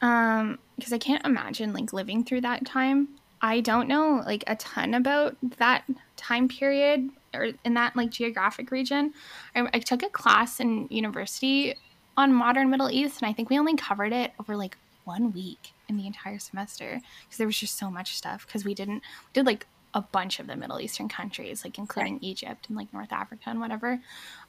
[0.00, 3.08] um, because I can't imagine like living through that time.
[3.40, 5.84] I don't know like a ton about that
[6.16, 9.12] time period or in that like geographic region.
[9.54, 11.74] I, I took a class in university
[12.16, 15.72] on modern Middle East, and I think we only covered it over like one week
[15.88, 18.46] in the entire semester because there was just so much stuff.
[18.46, 22.18] Because we didn't we did like a bunch of the Middle Eastern countries, like including
[22.22, 24.00] Egypt and like North Africa and whatever.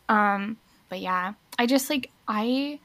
[0.10, 0.58] Um,
[0.89, 2.80] but yeah, I just like I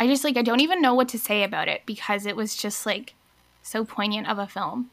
[0.00, 2.56] I just like I don't even know what to say about it because it was
[2.56, 3.14] just like
[3.62, 4.90] so poignant of a film.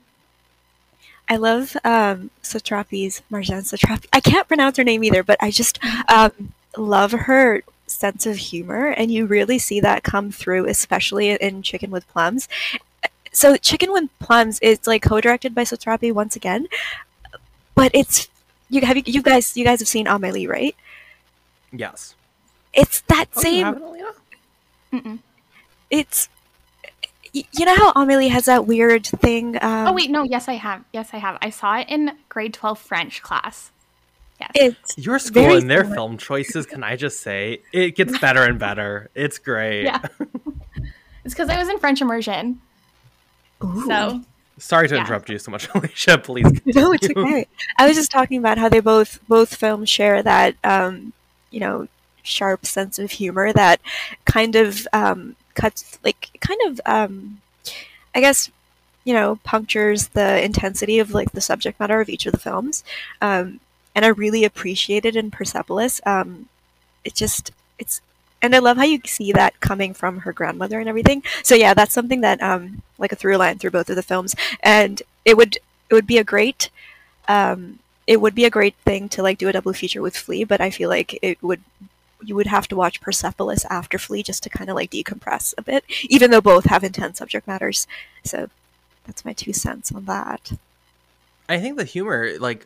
[1.28, 4.06] I love um, Satrapi's Marjane Satrapi.
[4.14, 8.88] I can't pronounce her name either, but I just um, love her sense of humor,
[8.88, 12.48] and you really see that come through, especially in Chicken with Plums.
[13.32, 16.68] So, Chicken with Plums is like co-directed by Satrapi once again,
[17.76, 18.28] but it's
[18.70, 20.76] you have you, you guys you guys have seen Amelie, right?
[21.72, 22.16] yes.
[22.74, 23.64] It's that Oh, same.
[23.66, 24.12] haven't, Alina?
[24.94, 25.20] Mm-mm.
[25.90, 26.30] it's
[27.34, 29.58] you know how Amelie has that weird thing.
[29.62, 30.84] Um, oh wait, no, yes I have.
[30.94, 31.38] Yes I have.
[31.42, 33.72] I saw it in grade 12 French class.
[34.40, 34.52] Yes.
[34.56, 35.96] It's Your school and their similar.
[35.96, 39.10] film choices, can I just say, it gets better and better.
[39.16, 39.84] It's great.
[39.86, 40.02] Yeah.
[41.26, 42.60] it's cuz I was in French immersion.
[43.64, 43.86] ooh.
[43.88, 44.22] So,
[44.58, 45.02] Sorry to Yeah.
[45.02, 46.18] interrupt you so much, Alicia.
[46.18, 46.46] Please.
[46.66, 47.30] No, it's continue.
[47.40, 47.48] okay.
[47.78, 51.12] I was just talking about how they both both films share that um,
[51.52, 51.88] you know
[52.24, 53.80] sharp sense of humor that
[54.26, 57.42] kind of um, cuts like kind of um,
[58.16, 58.50] I guess
[59.04, 62.84] you know punctures the intensity of like the subject matter of each of the films,
[63.22, 63.60] um,
[63.96, 66.02] and I really appreciate it in Persepolis.
[66.06, 66.50] Um,
[67.04, 68.02] it just it's
[68.42, 71.24] and I love how you see that coming from her grandmother and everything.
[71.42, 74.36] So yeah, that's something that um, like a through line through both of the films,
[74.62, 75.58] and it would
[75.90, 76.70] it would be a great
[77.28, 80.44] um, it would be a great thing to like do a double feature with Flee,
[80.44, 81.62] but I feel like it would
[82.24, 85.62] you would have to watch Persepolis after Flee just to kind of like decompress a
[85.62, 87.88] bit, even though both have intense subject matters.
[88.24, 88.50] So
[89.06, 90.54] that's my two cents on that.
[91.48, 92.66] I think the humor, like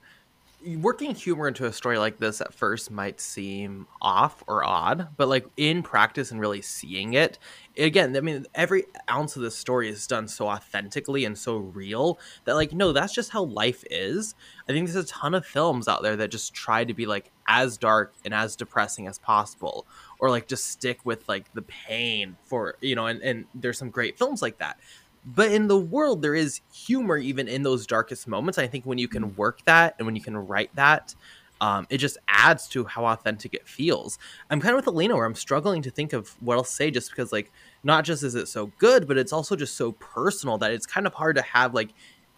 [0.66, 5.28] working humor into a story like this at first might seem off or odd, but
[5.28, 7.40] like in practice and really seeing it,
[7.78, 12.20] again, I mean, every ounce of this story is done so authentically and so real
[12.46, 14.36] that, like, no, that's just how life is.
[14.68, 17.32] I think there's a ton of films out there that just try to be like
[17.48, 19.88] as dark and as depressing as possible,
[20.20, 23.90] or like just stick with like the pain for, you know, and, and there's some
[23.90, 24.80] great films like that
[25.26, 28.58] but in the world there is humor even in those darkest moments.
[28.58, 31.16] I think when you can work that and when you can write that
[31.62, 34.18] um, it just adds to how authentic it feels.
[34.50, 37.10] I'm kind of with alina where i'm struggling to think of what i'll say just
[37.10, 37.52] because like
[37.84, 41.06] not just is it so good but it's also just so personal that it's kind
[41.06, 41.90] of hard to have like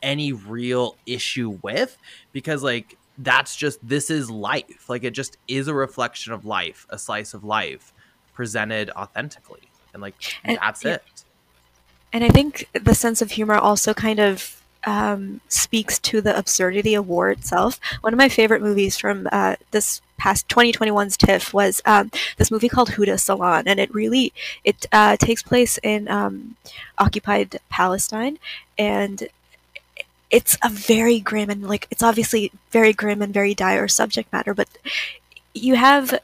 [0.01, 1.97] any real issue with
[2.31, 4.89] because like that's just this is life.
[4.89, 7.93] Like it just is a reflection of life a slice of life
[8.33, 9.69] presented authentically.
[9.93, 10.93] And like And- that's yeah.
[10.95, 11.20] it
[12.13, 16.95] And I think the sense of humor also kind of um, speaks to the absurdity
[16.95, 17.79] of war itself.
[18.01, 22.69] One of my favorite movies from uh, this past 2021's TIFF was um, this movie
[22.69, 26.55] called Huda Salon, and it really it uh, takes place in um,
[26.97, 28.37] occupied Palestine,
[28.77, 29.27] and
[30.29, 34.53] it's a very grim and like it's obviously very grim and very dire subject matter,
[34.53, 34.69] but
[35.53, 36.19] you have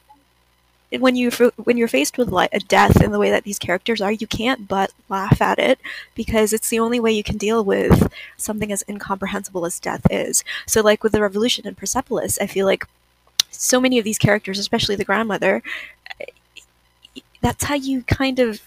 [0.92, 1.30] when you
[1.64, 4.68] when you're faced with a death in the way that these characters are, you can't
[4.68, 5.80] but laugh at it
[6.16, 10.44] because it's the only way you can deal with something as incomprehensible as death is.
[10.66, 12.86] So, like with the revolution in Persepolis, I feel like
[13.52, 15.62] so many of these characters, especially the grandmother,
[17.42, 18.62] that's how you kind of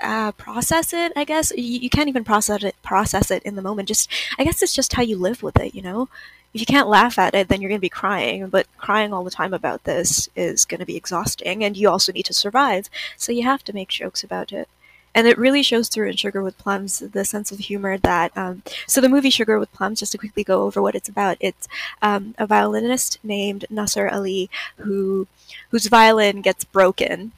[0.00, 1.12] uh, process it.
[1.16, 3.88] I guess you, you can't even process it process it in the moment.
[3.88, 5.74] Just I guess it's just how you live with it.
[5.74, 6.08] You know,
[6.56, 8.48] if you can't laugh at it, then you're going to be crying.
[8.48, 12.12] But crying all the time about this is going to be exhausting, and you also
[12.12, 12.88] need to survive.
[13.18, 14.66] So you have to make jokes about it.
[15.14, 18.34] And it really shows through in Sugar with Plums the sense of humor that.
[18.34, 21.36] Um, so the movie Sugar with Plums, just to quickly go over what it's about,
[21.40, 21.68] it's
[22.00, 25.26] um, a violinist named Nasser Ali who
[25.68, 27.32] whose violin gets broken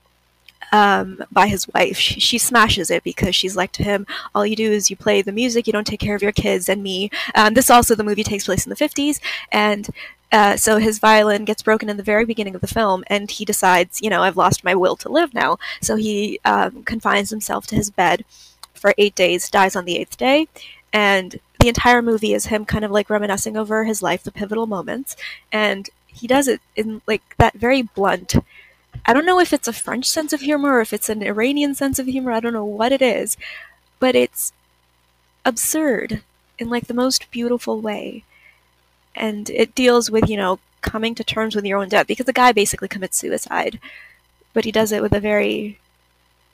[0.73, 1.97] um, by his wife.
[1.97, 5.23] She, she, smashes it because she's like to him, all you do is you play
[5.23, 7.11] the music, you don't take care of your kids and me.
[7.35, 9.89] Um, this also, the movie takes place in the 50s, and
[10.31, 13.45] uh, so his violin gets broken in the very beginning of the film, and he
[13.45, 15.59] decides, you know, I've lost my will to live now.
[15.81, 18.25] So he um, confines himself to his bed
[18.75, 20.49] for eight days, dies on the eighth day,
[20.93, 24.67] and the entire movie is him kind of like reminiscing over his life, the pivotal
[24.67, 25.17] moments,
[25.51, 28.35] and he does it in like that very blunt
[29.07, 31.75] I don't know if it's a French sense of humor or if it's an Iranian
[31.75, 32.33] sense of humor.
[32.33, 33.37] I don't know what it is,
[33.99, 34.53] but it's
[35.45, 36.23] absurd
[36.59, 38.25] in like the most beautiful way.
[39.15, 42.33] And it deals with, you know, coming to terms with your own death because the
[42.33, 43.81] guy basically commits suicide,
[44.53, 45.79] but he does it with a very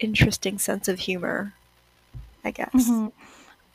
[0.01, 1.53] interesting sense of humor,
[2.45, 2.75] I guess.
[2.75, 3.09] Mm-hmm.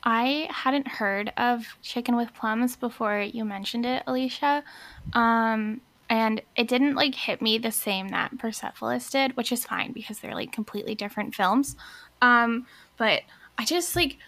[0.02, 4.64] I hadn't heard of Chicken with Plums before you mentioned it, Alicia.
[5.12, 9.92] Um, and it didn't like hit me the same that Persepolis did, which is fine
[9.92, 11.76] because they're like completely different films.
[12.20, 13.22] Um, but
[13.56, 14.18] I just like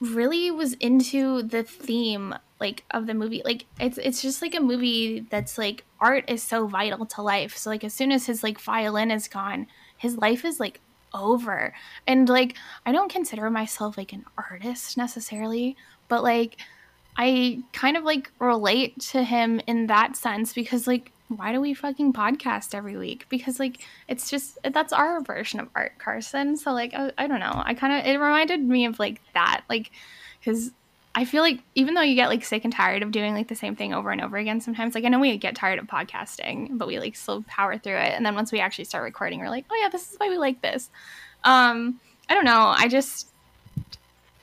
[0.00, 3.42] really was into the theme like of the movie.
[3.44, 7.56] Like it's it's just like a movie that's like art is so vital to life.
[7.56, 10.80] So like as soon as his like violin is gone, his life is like
[11.14, 11.74] over.
[12.08, 15.76] And like I don't consider myself like an artist necessarily,
[16.08, 16.56] but like
[17.18, 21.74] I kind of like relate to him in that sense because like why do we
[21.74, 23.26] fucking podcast every week?
[23.28, 26.56] Because like it's just that's our version of art, Carson.
[26.56, 27.62] So like I, I don't know.
[27.64, 29.90] I kind of it reminded me of like that, like
[30.40, 30.70] because
[31.14, 33.56] I feel like even though you get like sick and tired of doing like the
[33.56, 36.78] same thing over and over again, sometimes like I know we get tired of podcasting,
[36.78, 38.14] but we like still power through it.
[38.14, 40.38] And then once we actually start recording, we're like, oh yeah, this is why we
[40.38, 40.88] like this.
[41.44, 42.72] Um, I don't know.
[42.76, 43.28] I just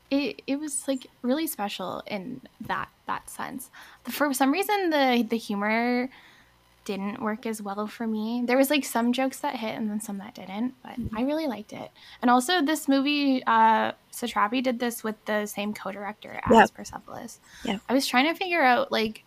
[0.10, 3.70] it, it was like really special in that that sense.
[4.04, 6.10] For some reason, the the humor
[6.86, 8.44] didn't work as well for me.
[8.46, 11.18] There was like some jokes that hit and then some that didn't, but mm-hmm.
[11.18, 11.92] I really liked it.
[12.22, 16.74] And also, this movie, uh, Satrapi did this with the same co-director as yep.
[16.74, 17.40] Persepolis.
[17.64, 19.25] Yeah, I was trying to figure out like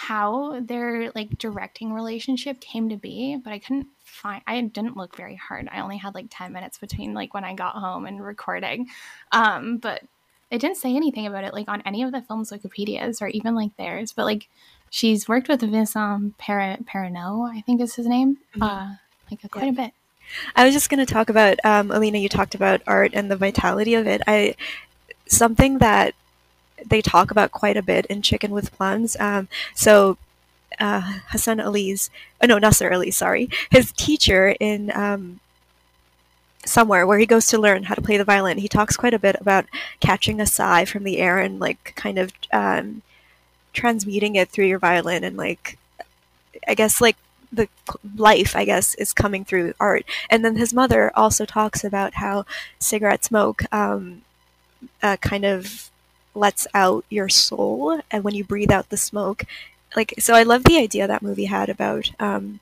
[0.00, 4.42] how their like directing relationship came to be, but I couldn't find.
[4.46, 5.68] I didn't look very hard.
[5.70, 8.88] I only had like ten minutes between like when I got home and recording,
[9.30, 10.02] um, but
[10.50, 13.54] it didn't say anything about it like on any of the films Wikipedias or even
[13.54, 14.12] like theirs.
[14.12, 14.48] But like
[14.88, 18.62] she's worked with Vincent Paronnaud, I think is his name, mm-hmm.
[18.62, 18.94] uh,
[19.30, 19.70] like quite yeah.
[19.70, 19.92] a bit.
[20.56, 22.16] I was just going to talk about um, Alina.
[22.16, 24.22] You talked about art and the vitality of it.
[24.26, 24.54] I
[25.26, 26.14] something that
[26.86, 29.16] they talk about quite a bit in Chicken with Plums.
[29.20, 30.18] Um, so
[30.78, 32.10] uh, Hassan Ali's,
[32.42, 35.40] oh no, Nasser Ali, sorry, his teacher in um,
[36.64, 38.58] somewhere where he goes to learn how to play the violin.
[38.58, 39.66] He talks quite a bit about
[40.00, 43.02] catching a sigh from the air and like kind of um,
[43.72, 45.78] transmuting it through your violin and like
[46.66, 47.16] I guess like
[47.52, 47.68] the
[48.16, 50.04] life I guess is coming through art.
[50.28, 52.44] And then his mother also talks about how
[52.78, 54.22] cigarette smoke um,
[55.02, 55.89] uh, kind of
[56.34, 59.44] lets out your soul and when you breathe out the smoke
[59.96, 62.60] like so i love the idea that movie had about um,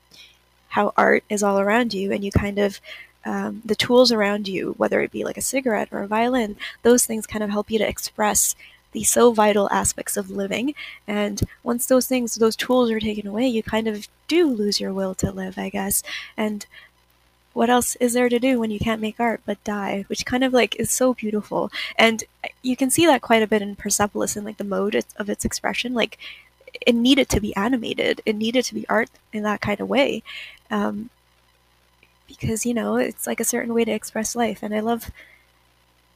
[0.69, 2.79] how art is all around you and you kind of
[3.25, 7.05] um, the tools around you whether it be like a cigarette or a violin those
[7.05, 8.55] things kind of help you to express
[8.91, 10.73] the so vital aspects of living.
[11.07, 14.93] And once those things those tools are taken away you kind of do lose your
[14.93, 16.03] will to live i guess.
[16.37, 16.65] And
[17.53, 20.43] what else is there to do when you can't make art but die which kind
[20.43, 22.23] of like is so beautiful and
[22.61, 25.45] you can see that quite a bit in persepolis and like the mode of its
[25.45, 26.17] expression like
[26.85, 30.23] it needed to be animated it needed to be art in that kind of way
[30.71, 31.09] um,
[32.27, 35.11] because you know it's like a certain way to express life and i love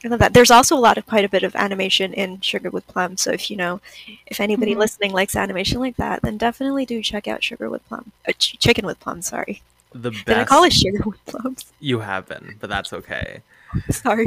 [0.04, 0.34] I love that.
[0.34, 3.16] There's also a lot of quite a bit of animation in Sugar with Plum.
[3.16, 3.80] So if you know,
[4.26, 4.80] if anybody mm-hmm.
[4.80, 8.12] listening likes animation like that, then definitely do check out Sugar with Plum.
[8.28, 9.22] Uh, ch- Chicken with Plum.
[9.22, 9.62] Sorry
[9.94, 10.26] the best.
[10.26, 11.72] Did I call it sugar plums?
[11.80, 13.42] You have been, but that's okay.
[13.90, 14.24] Sorry.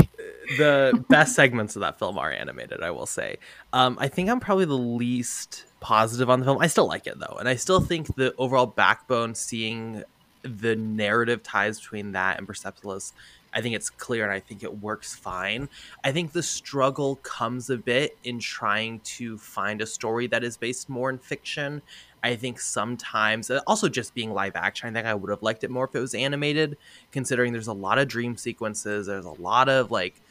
[0.58, 3.38] The best segments of that film are animated, I will say.
[3.74, 6.58] Um, I think I'm probably the least positive on the film.
[6.60, 10.04] I still like it though, and I still think the overall backbone, seeing
[10.42, 13.14] the narrative ties between that and Persepolis,
[13.54, 15.70] I think it's clear and I think it works fine.
[16.04, 20.58] I think the struggle comes a bit in trying to find a story that is
[20.58, 21.82] based more in fiction.
[22.24, 25.70] I think sometimes, also just being live action, I think I would have liked it
[25.70, 26.78] more if it was animated,
[27.12, 29.08] considering there's a lot of dream sequences.
[29.08, 30.22] There's a lot of like,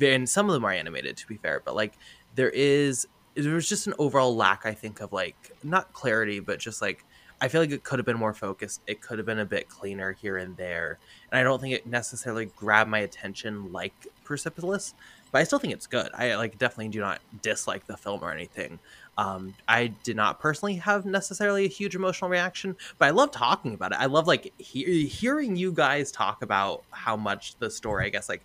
[0.00, 1.94] and some of them are animated to be fair, but like
[2.34, 6.58] there is, there was just an overall lack, I think, of like, not clarity, but
[6.58, 7.04] just like,
[7.42, 8.82] I feel like it could have been more focused.
[8.86, 11.00] It could have been a bit cleaner here and there.
[11.30, 14.94] And I don't think it necessarily grabbed my attention like Persepolis,
[15.32, 16.08] but I still think it's good.
[16.14, 18.78] I like definitely do not dislike the film or anything.
[19.18, 23.74] Um, I did not personally have necessarily a huge emotional reaction, but I love talking
[23.74, 23.98] about it.
[23.98, 28.28] I love like he- hearing you guys talk about how much the story, I guess,
[28.28, 28.44] like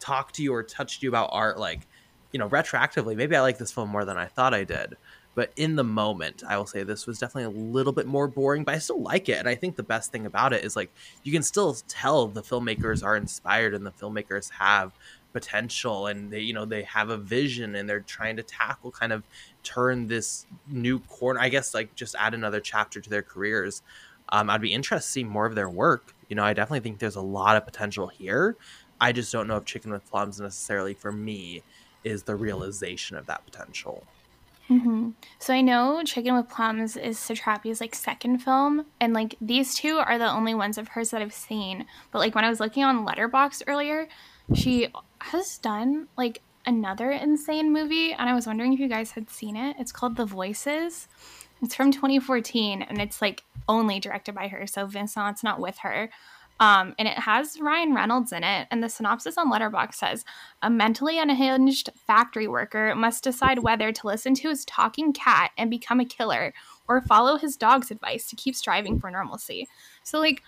[0.00, 1.86] talked to you or touched you about art, like
[2.32, 3.14] you know, retroactively.
[3.14, 4.96] Maybe I like this film more than I thought I did.
[5.38, 8.64] But in the moment, I will say this was definitely a little bit more boring,
[8.64, 9.38] but I still like it.
[9.38, 10.90] And I think the best thing about it is like
[11.22, 14.90] you can still tell the filmmakers are inspired and the filmmakers have
[15.32, 19.12] potential and they you know they have a vision and they're trying to tackle kind
[19.12, 19.22] of
[19.62, 23.82] turn this new corner i guess like just add another chapter to their careers.
[24.30, 26.16] Um, i'd be interested to see more of their work.
[26.28, 28.56] You know i definitely think there's a lot of potential here.
[29.00, 31.62] I just don't know if chicken with plums necessarily for me
[32.02, 34.02] is the realization of that potential
[34.70, 35.10] Mm-hmm.
[35.38, 39.96] So I know Chicken with Plums is Satrapi's like second film, and like these two
[39.98, 41.86] are the only ones of hers that I've seen.
[42.10, 44.08] But like when I was looking on Letterboxd earlier,
[44.54, 44.88] she
[45.20, 49.56] has done like another insane movie, and I was wondering if you guys had seen
[49.56, 49.76] it.
[49.78, 51.08] It's called The Voices.
[51.62, 56.10] It's from 2014, and it's like only directed by her, so Vincent's not with her.
[56.60, 58.66] Um, and it has Ryan Reynolds in it.
[58.70, 60.24] And the synopsis on Letterboxd says
[60.62, 65.70] a mentally unhinged factory worker must decide whether to listen to his talking cat and
[65.70, 66.52] become a killer
[66.88, 69.68] or follow his dog's advice to keep striving for normalcy.
[70.02, 70.42] So, like,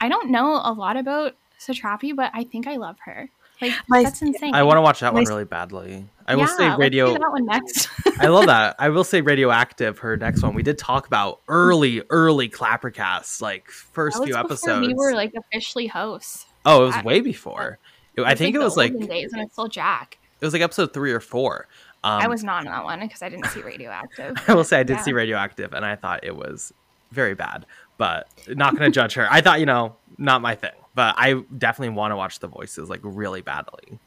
[0.00, 3.30] I don't know a lot about Satrapi, but I think I love her.
[3.60, 4.54] Like My, that's insane.
[4.54, 6.06] I want to watch that My, one really badly.
[6.26, 7.12] I yeah, will say radio.
[7.12, 7.88] that one next.
[8.18, 8.76] I love that.
[8.78, 9.98] I will say radioactive.
[9.98, 10.54] Her next one.
[10.54, 14.86] We did talk about early, early Clappercasts, like first few episodes.
[14.86, 16.46] We were like officially hosts.
[16.64, 17.78] Oh, it was that, way before.
[18.16, 20.18] It, I think like it was like days when it's still Jack.
[20.40, 21.68] It was like episode three or four.
[22.02, 24.36] Um, I was not on that one because I didn't see radioactive.
[24.48, 25.02] I will say I did yeah.
[25.02, 26.72] see radioactive, and I thought it was
[27.12, 27.66] very bad.
[27.96, 29.26] But not going to judge her.
[29.30, 32.88] I thought you know not my thing but I definitely want to watch The Voices
[32.88, 33.98] like really badly.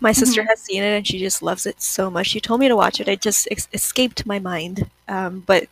[0.00, 0.48] My sister mm-hmm.
[0.48, 2.28] has seen it and she just loves it so much.
[2.28, 3.08] She told me to watch it.
[3.08, 4.88] It just ex- escaped my mind.
[5.08, 5.68] Um, but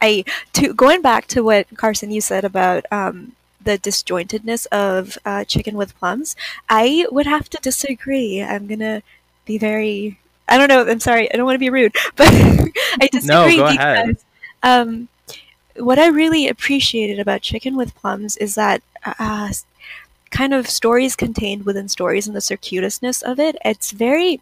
[0.00, 0.24] I
[0.54, 3.32] to going back to what Carson you said about um,
[3.62, 6.36] the disjointedness of uh, Chicken with Plums,
[6.68, 8.42] I would have to disagree.
[8.42, 9.02] I'm gonna
[9.44, 10.18] be very.
[10.48, 10.86] I don't know.
[10.86, 11.32] I'm sorry.
[11.32, 14.16] I don't want to be rude, but I disagree no, go because ahead.
[14.62, 15.08] Um,
[15.76, 19.50] what I really appreciated about Chicken with Plums is that uh,
[20.30, 23.56] kind of stories contained within stories and the circuitousness of it.
[23.64, 24.40] It's very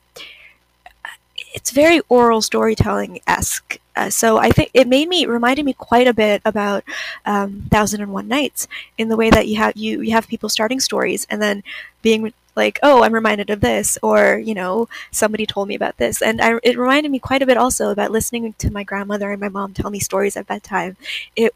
[1.54, 3.78] it's very oral storytelling esque.
[3.96, 6.82] Uh, so I think it made me reminded me quite a bit about
[7.26, 8.66] um, Thousand and One Nights
[8.98, 11.62] in the way that you have you you have people starting stories and then
[12.02, 16.22] being like, oh, I'm reminded of this, or you know, somebody told me about this,
[16.22, 19.40] and I, it reminded me quite a bit also about listening to my grandmother and
[19.40, 20.96] my mom tell me stories at bedtime.
[21.36, 21.54] It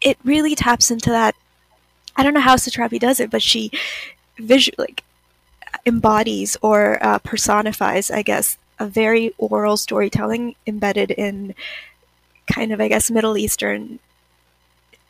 [0.00, 1.34] it really taps into that
[2.16, 3.70] I don't know how Satrapi does it, but she
[4.38, 5.02] visually like
[5.86, 11.54] embodies or uh, personifies, I guess, a very oral storytelling embedded in
[12.52, 13.98] kind of, I guess, Middle Eastern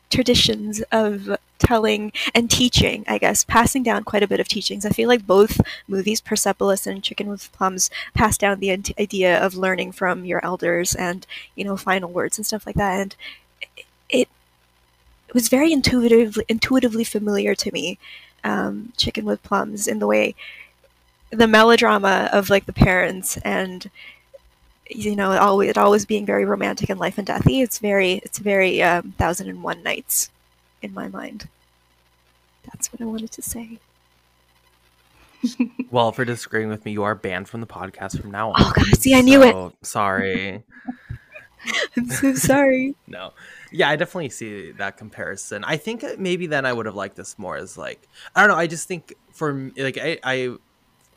[0.09, 4.85] traditions of telling and teaching, I guess, passing down quite a bit of teachings.
[4.85, 9.55] I feel like both movies, Persepolis and Chicken with Plums, pass down the idea of
[9.55, 11.25] learning from your elders and,
[11.55, 12.99] you know, final words and stuff like that.
[12.99, 13.15] And
[14.09, 14.29] it
[15.35, 17.99] was very intuitively intuitively familiar to me.
[18.43, 20.33] Um, Chicken with Plums in the way
[21.31, 23.89] the melodrama of like the parents and
[24.87, 27.61] you know it always it always being very romantic and life and deathy.
[27.61, 30.29] It's very it's very um, Thousand and One Nights
[30.81, 31.49] in my mind.
[32.63, 33.79] That's what I wanted to say.
[35.91, 38.55] well, for disagreeing with me, you are banned from the podcast from now on.
[38.57, 38.97] Oh God!
[38.97, 39.85] See, I knew so, it.
[39.85, 40.63] Sorry.
[41.97, 42.95] I'm so sorry.
[43.07, 43.33] no
[43.71, 45.63] yeah, I definitely see that comparison.
[45.63, 48.57] I think maybe then I would have liked this more as like I don't know.
[48.57, 50.55] I just think for like I, I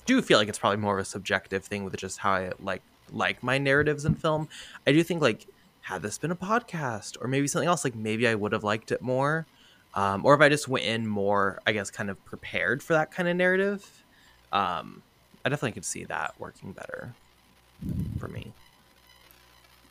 [0.06, 2.82] do feel like it's probably more of a subjective thing with just how I like
[3.12, 4.48] like my narratives in film.
[4.86, 5.46] I do think like
[5.82, 8.92] had this been a podcast or maybe something else, like maybe I would have liked
[8.92, 9.46] it more.
[9.94, 13.10] Um, or if I just went in more, I guess, kind of prepared for that
[13.10, 14.04] kind of narrative,
[14.52, 15.02] um,
[15.44, 17.14] I definitely could see that working better
[18.18, 18.52] for me.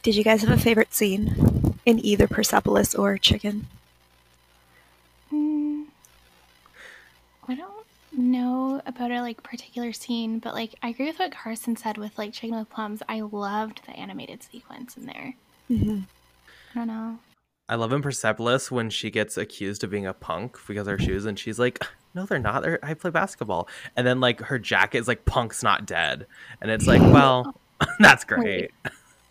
[0.04, 1.67] Did you guys have a favorite scene?
[1.88, 3.66] In either Persepolis or Chicken?
[5.34, 5.86] Mm,
[7.48, 11.78] I don't know about a like particular scene, but like I agree with what Carson
[11.78, 13.02] said with like Chicken with Plums.
[13.08, 15.34] I loved the animated sequence in there.
[15.72, 16.04] Mhm.
[16.76, 17.20] I don't know.
[17.70, 21.00] I love in Persepolis when she gets accused of being a punk because of her
[21.00, 22.64] shoes, and she's like, "No, they're not.
[22.64, 26.28] They're, I play basketball." And then like her jacket is like, "Punk's not dead,"
[26.60, 27.56] and it's like, well,
[28.00, 28.72] that's great.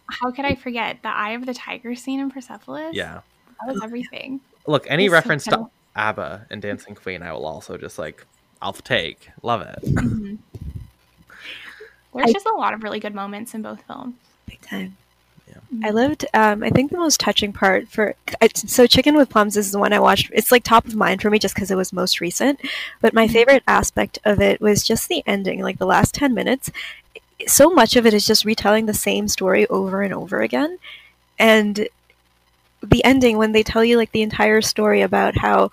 [0.09, 2.95] How could I forget the Eye of the Tiger scene in Persepolis?
[2.95, 3.21] Yeah.
[3.61, 4.41] that was everything.
[4.67, 5.69] Look, any It's so reference to.
[5.97, 8.25] ABBA and Dancing Queen, I will also just like,
[8.61, 9.31] I'll take.
[9.43, 9.79] Love it.
[9.85, 10.39] Mhm.
[12.15, 14.15] There's I- just a lot of really good moments in both films.
[14.47, 14.97] Big time.
[15.49, 15.59] Yeah.
[15.89, 16.25] I loved.
[16.35, 19.79] Um, I think the most touching part for I, so Chicken with Plums is the
[19.79, 20.31] one I watched.
[20.35, 22.61] It's like top of mind for me just because it was most recent.
[23.01, 23.33] But my Mhm.
[23.33, 26.71] favorite aspect of it was just the ending, like the last ten minutes.
[27.47, 30.79] So much of it is just retelling the same story over and over again,
[31.39, 31.89] and
[32.83, 35.71] the ending when they tell you like the entire story about how,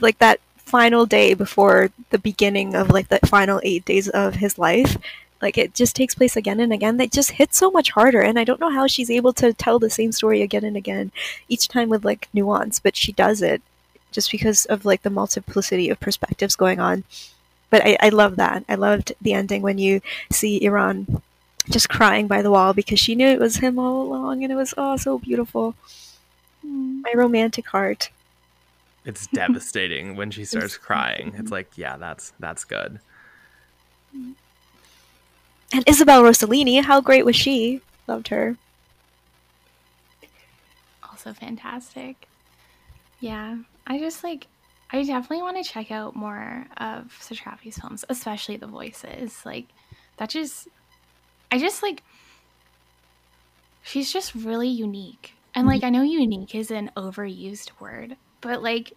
[0.00, 4.58] like that final day before the beginning of like the final eight days of his
[4.58, 4.96] life
[5.40, 6.96] like it just takes place again and again.
[6.96, 9.78] That just hits so much harder and i don't know how she's able to tell
[9.78, 11.10] the same story again and again
[11.48, 13.62] each time with like nuance but she does it
[14.12, 17.04] just because of like the multiplicity of perspectives going on
[17.70, 20.00] but i, I love that i loved the ending when you
[20.30, 21.22] see iran
[21.70, 24.56] just crying by the wall because she knew it was him all along and it
[24.56, 25.74] was oh so beautiful
[26.62, 27.02] hmm.
[27.02, 28.10] my romantic heart
[29.04, 31.32] It's devastating when she starts It's- crying.
[31.36, 33.00] It's like, yeah, that's that's good.
[34.12, 34.32] Hmm.
[35.72, 38.56] and isabella rossellini how great was she loved her
[41.10, 42.28] Also fantastic.
[43.20, 43.56] Yeah,
[43.86, 44.46] I just like.
[44.90, 49.44] I definitely want to check out more of Satrapi's films, especially the voices.
[49.44, 49.66] Like
[50.16, 50.68] that just.
[51.50, 52.02] I just like.
[53.82, 58.92] She's just really unique, and like I know unique is an overused word, but like.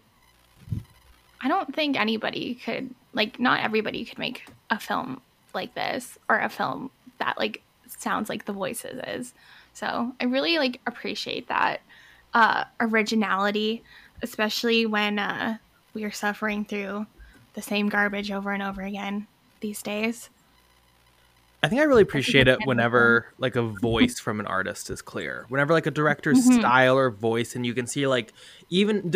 [1.44, 5.20] I don't think anybody could like not everybody could make a film
[5.54, 9.34] like this or a film that like sounds like the voices is.
[9.72, 11.80] So I really like appreciate that
[12.34, 13.82] uh, originality,
[14.22, 15.58] especially when uh,
[15.94, 17.06] we are suffering through
[17.54, 19.26] the same garbage over and over again
[19.60, 20.30] these days.
[21.64, 25.46] I think I really appreciate it whenever like a voice from an artist is clear.
[25.48, 26.58] Whenever like a director's Mhm.
[26.58, 28.32] style or voice, and you can see like
[28.68, 29.12] even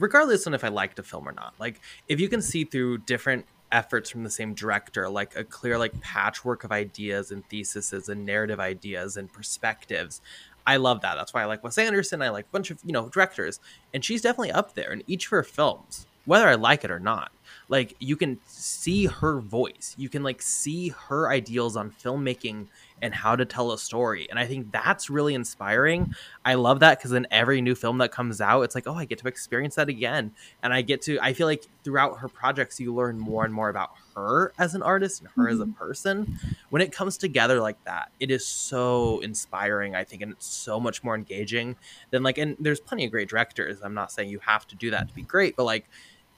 [0.00, 2.98] regardless on if I liked a film or not, like if you can see through
[2.98, 8.08] different efforts from the same director, like a clear like patchwork of ideas and theses
[8.08, 10.20] and narrative ideas and perspectives.
[10.66, 11.14] I love that.
[11.14, 12.22] That's why I like Wes Anderson.
[12.22, 13.60] I like a bunch of you know directors,
[13.94, 16.98] and she's definitely up there in each of her films, whether I like it or
[16.98, 17.30] not.
[17.68, 22.66] Like you can see her voice, you can like see her ideals on filmmaking
[23.02, 26.14] and how to tell a story, and I think that's really inspiring.
[26.44, 29.04] I love that because in every new film that comes out, it's like, oh, I
[29.04, 31.18] get to experience that again, and I get to.
[31.20, 34.82] I feel like throughout her projects, you learn more and more about her as an
[34.82, 35.72] artist and her as a mm-hmm.
[35.72, 36.38] person
[36.70, 40.80] when it comes together like that it is so inspiring i think and it's so
[40.80, 41.76] much more engaging
[42.10, 44.90] than like and there's plenty of great directors i'm not saying you have to do
[44.90, 45.86] that to be great but like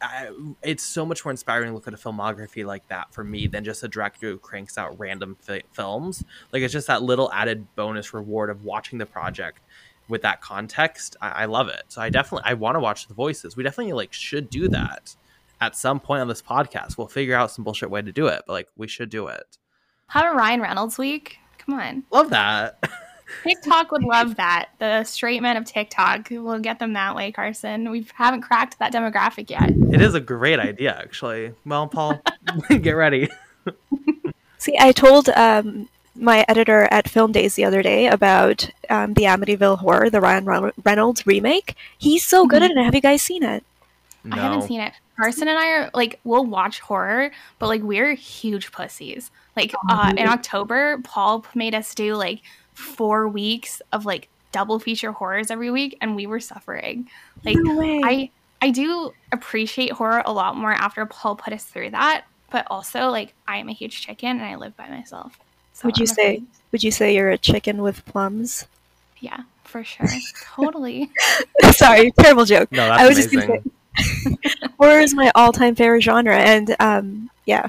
[0.00, 0.30] I,
[0.62, 3.64] it's so much more inspiring to look at a filmography like that for me than
[3.64, 6.24] just a director who cranks out random fi- films.
[6.52, 9.58] Like it's just that little added bonus reward of watching the project
[10.06, 11.82] with that context I, I love it.
[11.88, 13.56] So i definitely i want to watch the voices.
[13.56, 15.16] We definitely like should do that
[15.60, 18.42] at some point on this podcast we'll figure out some bullshit way to do it
[18.46, 19.58] but like we should do it
[20.08, 21.38] Have a Ryan Reynolds week.
[21.58, 22.04] Come on.
[22.10, 22.82] love that
[23.42, 24.70] TikTok would love that.
[24.78, 26.28] The straight men of TikTok.
[26.30, 27.90] We'll get them that way, Carson.
[27.90, 29.68] We haven't cracked that demographic yet.
[29.92, 31.52] It is a great idea, actually.
[31.66, 32.22] Well, Paul,
[32.80, 33.28] get ready.
[34.58, 39.24] See, I told um, my editor at Film Daze the other day about um, the
[39.24, 41.76] Amityville Horror, the Ryan Ren- Reynolds remake.
[41.98, 42.78] He's so good at it.
[42.78, 43.62] Have you guys seen it?
[44.24, 44.36] No.
[44.36, 44.92] I haven't seen it.
[45.16, 49.30] Carson and I are like, we'll watch horror, but like, we're huge pussies.
[49.56, 52.40] Like, uh, in October, Paul made us do like
[52.74, 57.08] four weeks of like double feature horrors every week, and we were suffering.
[57.44, 58.00] Like, no.
[58.04, 62.66] I I do appreciate horror a lot more after Paul put us through that, but
[62.70, 65.38] also like I am a huge chicken and I live by myself.
[65.72, 68.66] So Would you I'm say- afraid- Would you say you're a chicken with plums?
[69.20, 70.06] Yeah, for sure,
[70.54, 71.10] totally.
[71.72, 72.70] Sorry, terrible joke.
[72.72, 73.70] No, I that's was just gonna amazing.
[74.78, 77.68] Horror is my all-time favorite genre, and um, yeah.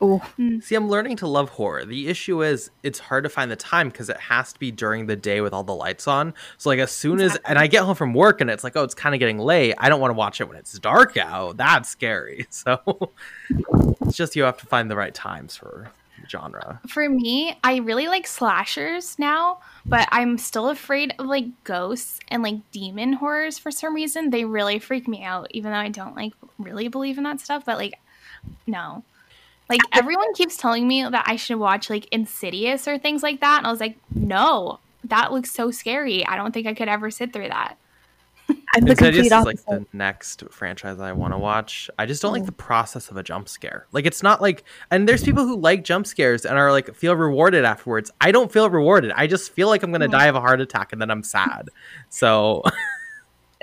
[0.00, 0.20] Ooh.
[0.60, 1.84] See, I'm learning to love horror.
[1.84, 5.06] The issue is it's hard to find the time because it has to be during
[5.06, 6.34] the day with all the lights on.
[6.56, 8.84] So like as soon as and I get home from work and it's like, oh,
[8.84, 9.74] it's kind of getting late.
[9.76, 11.56] I don't want to watch it when it's dark out.
[11.56, 12.46] That's scary.
[12.58, 13.10] So
[14.02, 15.90] it's just you have to find the right times for
[16.28, 16.80] genre.
[16.88, 22.42] For me, I really like slashers now, but I'm still afraid of like ghosts and
[22.42, 24.30] like demon horrors for some reason.
[24.30, 27.64] They really freak me out, even though I don't like really believe in that stuff.
[27.64, 27.94] But like,
[28.66, 29.04] no.
[29.68, 33.58] Like everyone keeps telling me that I should watch like Insidious or things like that,
[33.58, 36.26] and I was like, no, that looks so scary.
[36.26, 37.76] I don't think I could ever sit through that.
[38.74, 39.68] I'm the Insidious complete is opposite.
[39.68, 41.90] like the next franchise I want to watch.
[41.98, 43.86] I just don't like the process of a jump scare.
[43.92, 47.16] Like it's not like and there's people who like jump scares and are like feel
[47.16, 48.10] rewarded afterwards.
[48.20, 49.12] I don't feel rewarded.
[49.12, 51.22] I just feel like I'm going to die of a heart attack and then I'm
[51.22, 51.68] sad.
[52.08, 52.62] So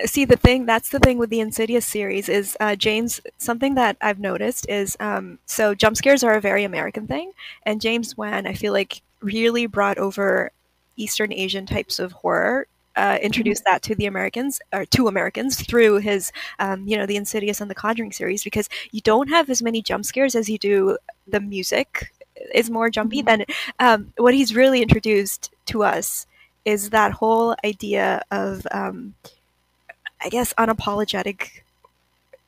[0.04, 3.96] see the thing that's the thing with the insidious series is uh, james something that
[4.02, 7.32] i've noticed is um, so jump scares are a very american thing
[7.62, 10.50] and james wan i feel like really brought over
[10.96, 12.66] eastern asian types of horror
[12.96, 17.16] uh, introduced that to the Americans or to Americans through his, um, you know, the
[17.16, 20.58] Insidious and the Conjuring series because you don't have as many jump scares as you
[20.58, 20.96] do.
[21.28, 22.12] The music
[22.54, 23.26] is more jumpy Mhm.
[23.26, 23.44] than
[23.78, 26.26] um, what he's really introduced to us
[26.64, 29.14] is that whole idea of um,
[30.22, 31.62] I guess, unapologetic,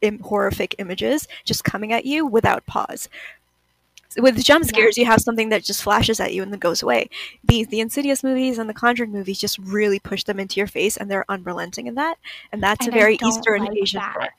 [0.01, 3.09] Im- horrific images just coming at you without pause.
[4.17, 4.69] With jump Yeah.
[4.69, 7.11] scares, you have something that just flashes at you and then goes away.
[7.45, 10.97] The the Insidious movies and the Conjuring movies just really push them into your face,
[10.97, 12.19] and they're unrelenting in that.
[12.53, 14.31] And that's And a very Eastern like Asian horror.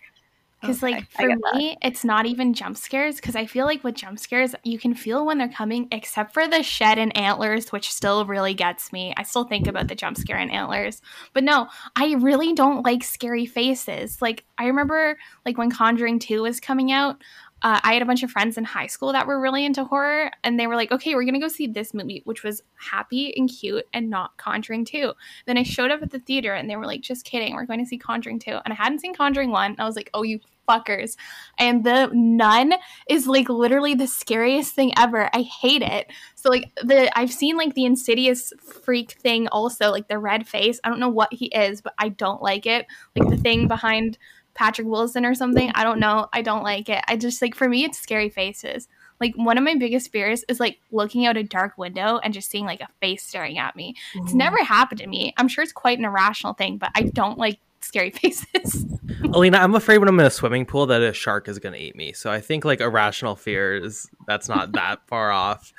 [0.62, 1.56] Because Okay, like for get that.
[1.56, 3.16] me, it's not even jump scares.
[3.16, 6.50] Because I feel like with jump scares, you can feel when they're coming, except for
[6.50, 9.14] the shed and antlers, which still really gets me.
[9.16, 11.02] I still think about the jump scare and antlers.
[11.34, 14.22] But no, I really don't like scary faces.
[14.22, 17.24] Like I remember, like when Conjuring Two was coming out.
[17.62, 20.32] Uh, I had a bunch of friends in high school that were really into horror,
[20.44, 23.50] and they were like, "Okay, we're gonna go see this movie, which was happy and
[23.50, 25.14] cute, and not Conjuring 2.
[25.46, 27.80] Then I showed up at the theater, and they were like, "Just kidding, we're going
[27.80, 30.24] to see Conjuring 2." And I hadn't seen Conjuring 1, and I was like, "Oh,
[30.24, 31.16] you fuckers!"
[31.58, 32.74] And the nun
[33.10, 35.30] is like literally the scariest thing ever.
[35.34, 36.12] I hate it.
[36.36, 40.80] So like the I've seen like the Insidious freak thing also, like the red face.
[40.84, 42.86] I don't know what he is, but I don't like it.
[43.16, 44.18] Like the thing behind
[44.60, 45.72] Patrick Wilson or something.
[45.74, 46.28] I don't know.
[46.34, 47.02] I don't like it.
[47.08, 48.90] I just like for me it's scary faces.
[49.22, 52.52] Like one of my biggest fears is like looking out a dark window and just
[52.52, 53.96] seeing like a face staring at me.
[54.16, 55.34] It's never happened to me.
[55.38, 57.58] I'm sure it's quite an irrational thing, but I don't like
[57.90, 58.86] scary faces.
[59.34, 61.80] Alina, I'm afraid when I'm in a swimming pool that a shark is going to
[61.80, 62.14] eat me.
[62.14, 65.74] So I think like irrational fears, that's not that far off.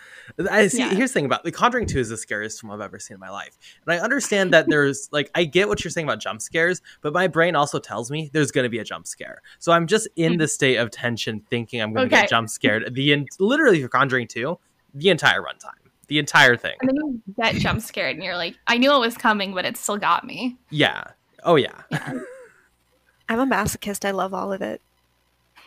[0.51, 0.79] I see.
[0.81, 0.91] Yeah.
[0.95, 3.21] Here's the thing about The Conjuring 2 is the scariest film I've ever seen in
[3.21, 3.57] my life.
[3.87, 7.13] And I understand that there's like, I get what you're saying about jump scares, but
[7.15, 9.41] my brain also tells me there's going to be a jump scare.
[9.59, 10.39] So I'm just in Mhm.
[10.39, 12.23] the state of tension thinking I'm going to Okay.
[12.25, 12.95] get jump scared.
[12.95, 14.59] The in- literally for Conjuring 2,
[14.95, 16.75] the entire runtime, the entire thing.
[16.81, 19.65] And then you get jump scared and you're like, I knew it was coming, but
[19.65, 20.59] it still got me.
[20.71, 21.05] Yeah.
[21.45, 21.83] Oh yeah.
[23.29, 24.05] I'm a masochist.
[24.05, 24.81] I love all of it.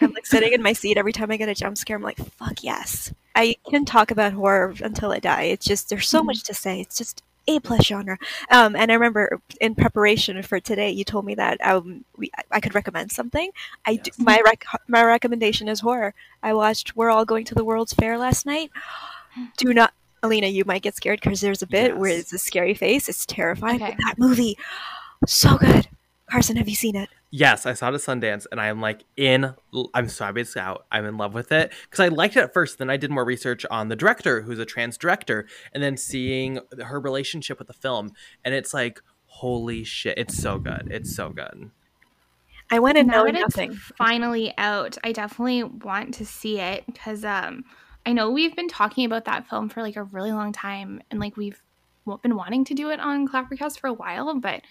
[0.02, 1.96] I'm like sitting in my seat every time I get a jump scare.
[1.96, 3.14] I'm like, fuck yes.
[3.36, 5.44] I can talk about horror until I die.
[5.44, 6.82] It's just there's so much to say.
[6.82, 8.18] It's just a plus genre.
[8.52, 12.60] Um, and I remember in preparation for today, you told me that um, we, I
[12.60, 13.50] could recommend something.
[13.86, 16.14] I do, my rec- my recommendation is horror.
[16.42, 18.72] I watched We're All Going to the World's Fair last night.
[19.58, 20.48] Do not, Alina.
[20.48, 22.20] You might get scared because there's a bit where Yes.
[22.22, 23.10] it's a scary face.
[23.10, 23.82] It's terrifying.
[23.82, 23.96] Okay.
[24.06, 24.58] That movie,
[25.28, 25.88] so good.
[26.30, 27.10] Carson, have you seen it?
[27.30, 29.54] Yes, I saw it at Sundance, and I'm like in.
[29.94, 30.86] I'm sorry, it's out.
[30.92, 32.78] I'm in love with it because I liked it at first.
[32.78, 36.60] Then I did more research on the director, who's a trans director, and then seeing
[36.84, 38.12] her relationship with the film,
[38.44, 40.88] and it's like, holy shit, it's so good.
[40.92, 41.72] It's so good.
[42.72, 43.74] I went in now knowing that it's nothing.
[43.74, 47.64] finally out, I definitely want to see it because um,
[48.06, 51.20] I know we've been talking about that film for like a really long time, and
[51.20, 51.62] like we've
[52.22, 54.62] been wanting to do it on Clappercast for a while, but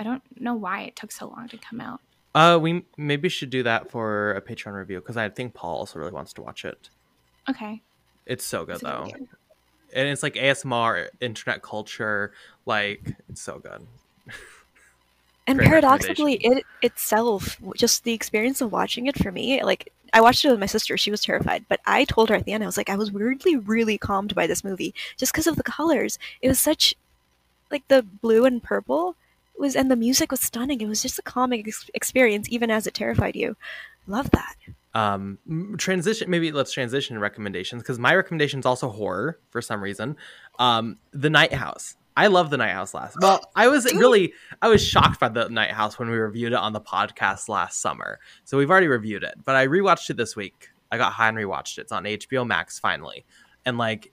[0.00, 2.00] I don't know why it took so long to come out.
[2.34, 5.98] Uh, we maybe should do that for a Patreon review because I think Paul also
[5.98, 6.88] really wants to watch it.
[7.50, 7.82] Okay,
[8.24, 9.28] It's so good That's a good though,
[9.94, 12.32] and it's like ASMR, internet culture,
[12.64, 13.86] like it's so good.
[15.46, 20.20] And Great paradoxically, it itself, just the experience of watching it for me, like I
[20.20, 20.96] watched it with my sister.
[20.96, 23.10] She was terrified, but I told her at the end, I was like, I was
[23.10, 26.20] weirdly, really calmed by this movie just because of the colors.
[26.40, 26.94] It was such,
[27.68, 29.16] like the blue and purple
[29.60, 30.80] was, and the music was stunning.
[30.80, 33.56] It was just a calming ex- experience, even as it terrified you.
[34.06, 34.56] Love that.
[34.94, 35.38] um
[35.78, 40.16] transition maybe let's transition to recommendations because my recommendation is also horror for some reason
[40.58, 44.32] um the night house i love the night house last well i was really
[44.62, 47.80] i was shocked by the night house when we reviewed it on the podcast last
[47.80, 51.28] summer so we've already reviewed it but i rewatched it this week i got high
[51.28, 53.24] and rewatched it it's on hbo max finally
[53.64, 54.12] and like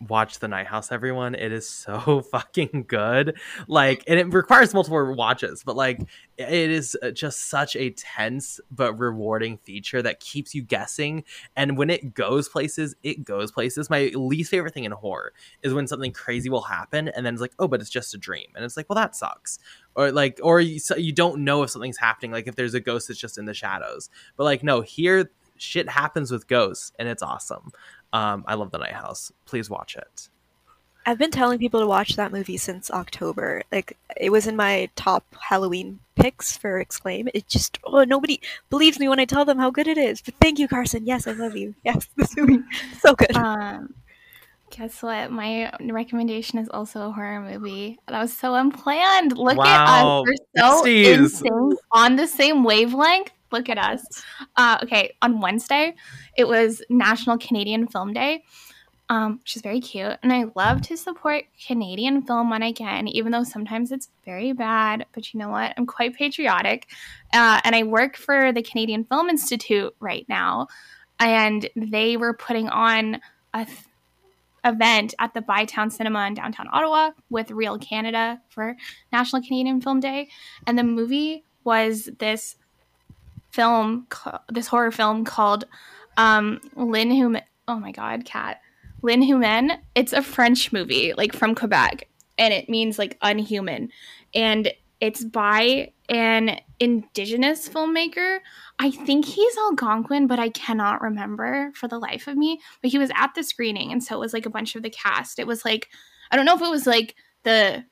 [0.00, 1.34] watch the night house everyone.
[1.34, 3.38] It is so fucking good.
[3.66, 6.00] Like and it requires multiple watches but like
[6.36, 11.24] it is uh, just such a tense but rewarding feature that keeps you guessing.
[11.56, 13.90] And when it goes places it goes places.
[13.90, 15.32] My least favorite thing in horror
[15.62, 18.18] is when something crazy will happen and then it's like oh but it's just a
[18.18, 18.48] dream.
[18.54, 19.58] And it's like well that sucks.
[19.94, 22.80] Or like or you, so you don't know if something's happening like if there's a
[22.80, 24.10] ghost that's just in the shadows.
[24.36, 27.72] But like no here shit happens with ghosts and it's awesome
[28.12, 29.32] um, I love The Night House.
[29.44, 30.28] Please watch it.
[31.08, 33.62] I've been telling people to watch that movie since October.
[33.72, 37.30] Like it was in my top Halloween picks for Exclaim.
[37.32, 40.20] It just oh nobody believes me when I tell them how good it is.
[40.20, 41.06] But thank you, Carson.
[41.06, 41.74] Yes, I love you.
[41.82, 42.62] Yes, this movie
[43.00, 43.34] so good.
[43.34, 43.94] Um,
[44.70, 45.30] guess what?
[45.30, 47.98] My recommendation is also a horror movie.
[48.08, 49.38] That was so unplanned.
[49.38, 50.24] Look wow.
[50.26, 50.28] at
[50.62, 50.82] us.
[50.84, 53.30] We're so insane on the same wavelength.
[53.50, 54.22] Look at us.
[54.56, 55.94] Uh, okay, on Wednesday,
[56.36, 58.44] it was National Canadian Film Day,
[59.08, 60.16] um, which is very cute.
[60.22, 64.52] And I love to support Canadian film when I can, even though sometimes it's very
[64.52, 65.06] bad.
[65.12, 65.72] But you know what?
[65.76, 66.88] I'm quite patriotic.
[67.32, 70.68] Uh, and I work for the Canadian Film Institute right now.
[71.18, 73.20] And they were putting on
[73.54, 73.78] a th-
[74.64, 78.76] event at the Bytown Cinema in downtown Ottawa with Reel Canada for
[79.12, 80.28] National Canadian Film Day.
[80.66, 82.56] And the movie was this
[83.50, 84.06] film,
[84.50, 85.64] this horror film called
[86.16, 87.42] um, L'Inhumain.
[87.66, 88.60] Oh my God, cat.
[89.02, 89.78] L'Inhumain.
[89.94, 93.90] It's a French movie, like from Quebec, and it means like unhuman.
[94.34, 98.38] And it's by an indigenous filmmaker.
[98.78, 102.60] I think he's Algonquin, but I cannot remember for the life of me.
[102.82, 104.90] But he was at the screening, and so it was like a bunch of the
[104.90, 105.38] cast.
[105.38, 105.88] It was like,
[106.30, 107.84] I don't know if it was like the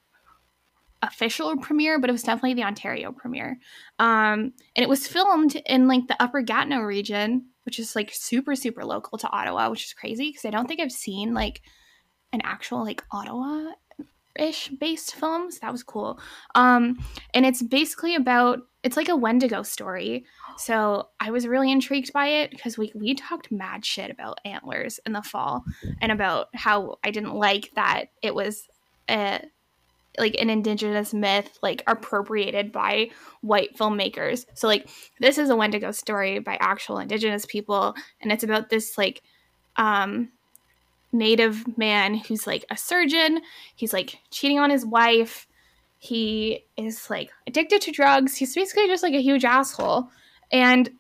[1.03, 3.59] official premiere, but it was definitely the Ontario premiere.
[3.99, 8.55] Um, and it was filmed in like the Upper Gatineau region, which is like super
[8.55, 11.63] super local to Ottawa, which is crazy because I don't think I've seen like
[12.33, 13.73] an actual like Ottawa
[14.39, 15.51] ish based film.
[15.51, 16.21] So that was cool.
[16.55, 16.99] Um,
[17.35, 20.25] and it's basically about it's like a Wendigo story.
[20.59, 25.01] So I was really intrigued by it because we we talked mad shit about antlers
[25.05, 25.65] in the fall
[26.01, 28.69] and about how I didn't like that it was
[29.09, 29.41] a
[30.19, 33.11] like an indigenous myth like appropriated by
[33.41, 34.47] white filmmakers.
[34.55, 34.89] So like
[35.21, 39.23] this is a Wendigo story by actual indigenous people and it's about this like
[39.77, 40.31] um
[41.13, 43.41] native man who's like a surgeon.
[43.75, 45.47] He's like cheating on his wife.
[45.99, 48.37] He is like addicted to drugs.
[48.37, 50.09] He's basically just like a huge asshole.
[50.53, 50.91] And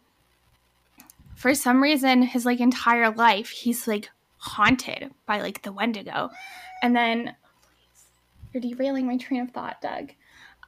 [1.34, 4.08] for some reason his like entire life he's like
[4.38, 6.30] haunted by like the Wendigo.
[6.82, 7.34] And then
[8.52, 10.12] you're derailing my train of thought, Doug.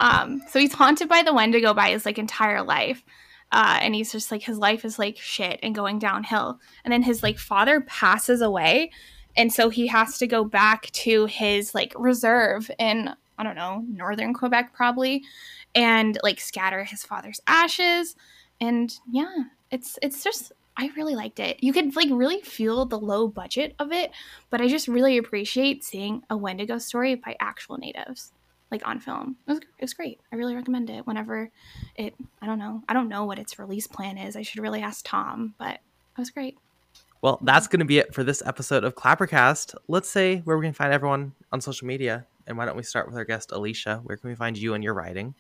[0.00, 3.02] Um, so he's haunted by the Wendigo by his like entire life.
[3.50, 6.60] Uh, and he's just like his life is like shit and going downhill.
[6.84, 8.90] And then his like father passes away,
[9.36, 13.84] and so he has to go back to his like reserve in I don't know
[13.88, 15.24] northern Quebec probably,
[15.74, 18.16] and like scatter his father's ashes.
[18.60, 21.58] And yeah, it's it's just I really liked it.
[21.60, 24.12] You could like really feel the low budget of it,
[24.48, 28.32] but I just really appreciate seeing a Wendigo story by actual natives,
[28.70, 29.36] like on film.
[29.48, 30.20] It was, it was great.
[30.32, 31.50] I really recommend it whenever
[31.96, 32.14] it.
[32.40, 32.84] I don't know.
[32.88, 34.36] I don't know what its release plan is.
[34.36, 36.56] I should really ask Tom, but it was great.
[37.22, 39.74] Well, that's going to be it for this episode of Clappercast.
[39.88, 42.24] Let's say where we can find everyone on social media.
[42.46, 44.00] And why don't we start with our guest, Alicia?
[44.04, 45.34] Where can we find you and your writing?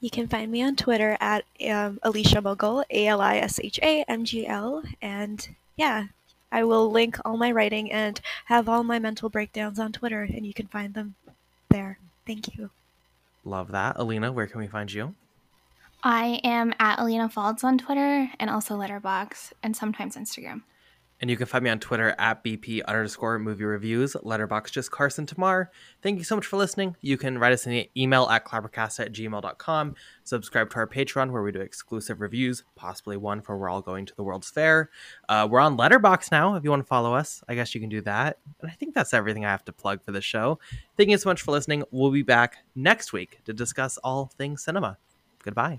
[0.00, 3.78] You can find me on Twitter at um, Alicia Muggle, A L I S H
[3.82, 4.82] A M G L.
[5.00, 6.06] And yeah,
[6.52, 10.46] I will link all my writing and have all my mental breakdowns on Twitter, and
[10.46, 11.14] you can find them
[11.70, 11.98] there.
[12.26, 12.70] Thank you.
[13.44, 13.96] Love that.
[13.98, 15.14] Alina, where can we find you?
[16.02, 20.62] I am at Alina Falds on Twitter and also Letterboxd and sometimes Instagram.
[21.24, 25.24] And you can find me on Twitter at BP underscore movie reviews, letterboxd just Carson
[25.24, 25.70] Tamar.
[26.02, 26.96] Thank you so much for listening.
[27.00, 29.94] You can write us an email at clappercast at gmail.com.
[30.24, 34.04] Subscribe to our Patreon where we do exclusive reviews, possibly one for We're All Going
[34.04, 34.90] to the World's Fair.
[35.26, 36.56] Uh, we're on Letterboxd now.
[36.56, 38.36] If you want to follow us, I guess you can do that.
[38.60, 40.58] And I think that's everything I have to plug for this show.
[40.98, 41.84] Thank you so much for listening.
[41.90, 44.98] We'll be back next week to discuss all things cinema.
[45.42, 45.78] Goodbye.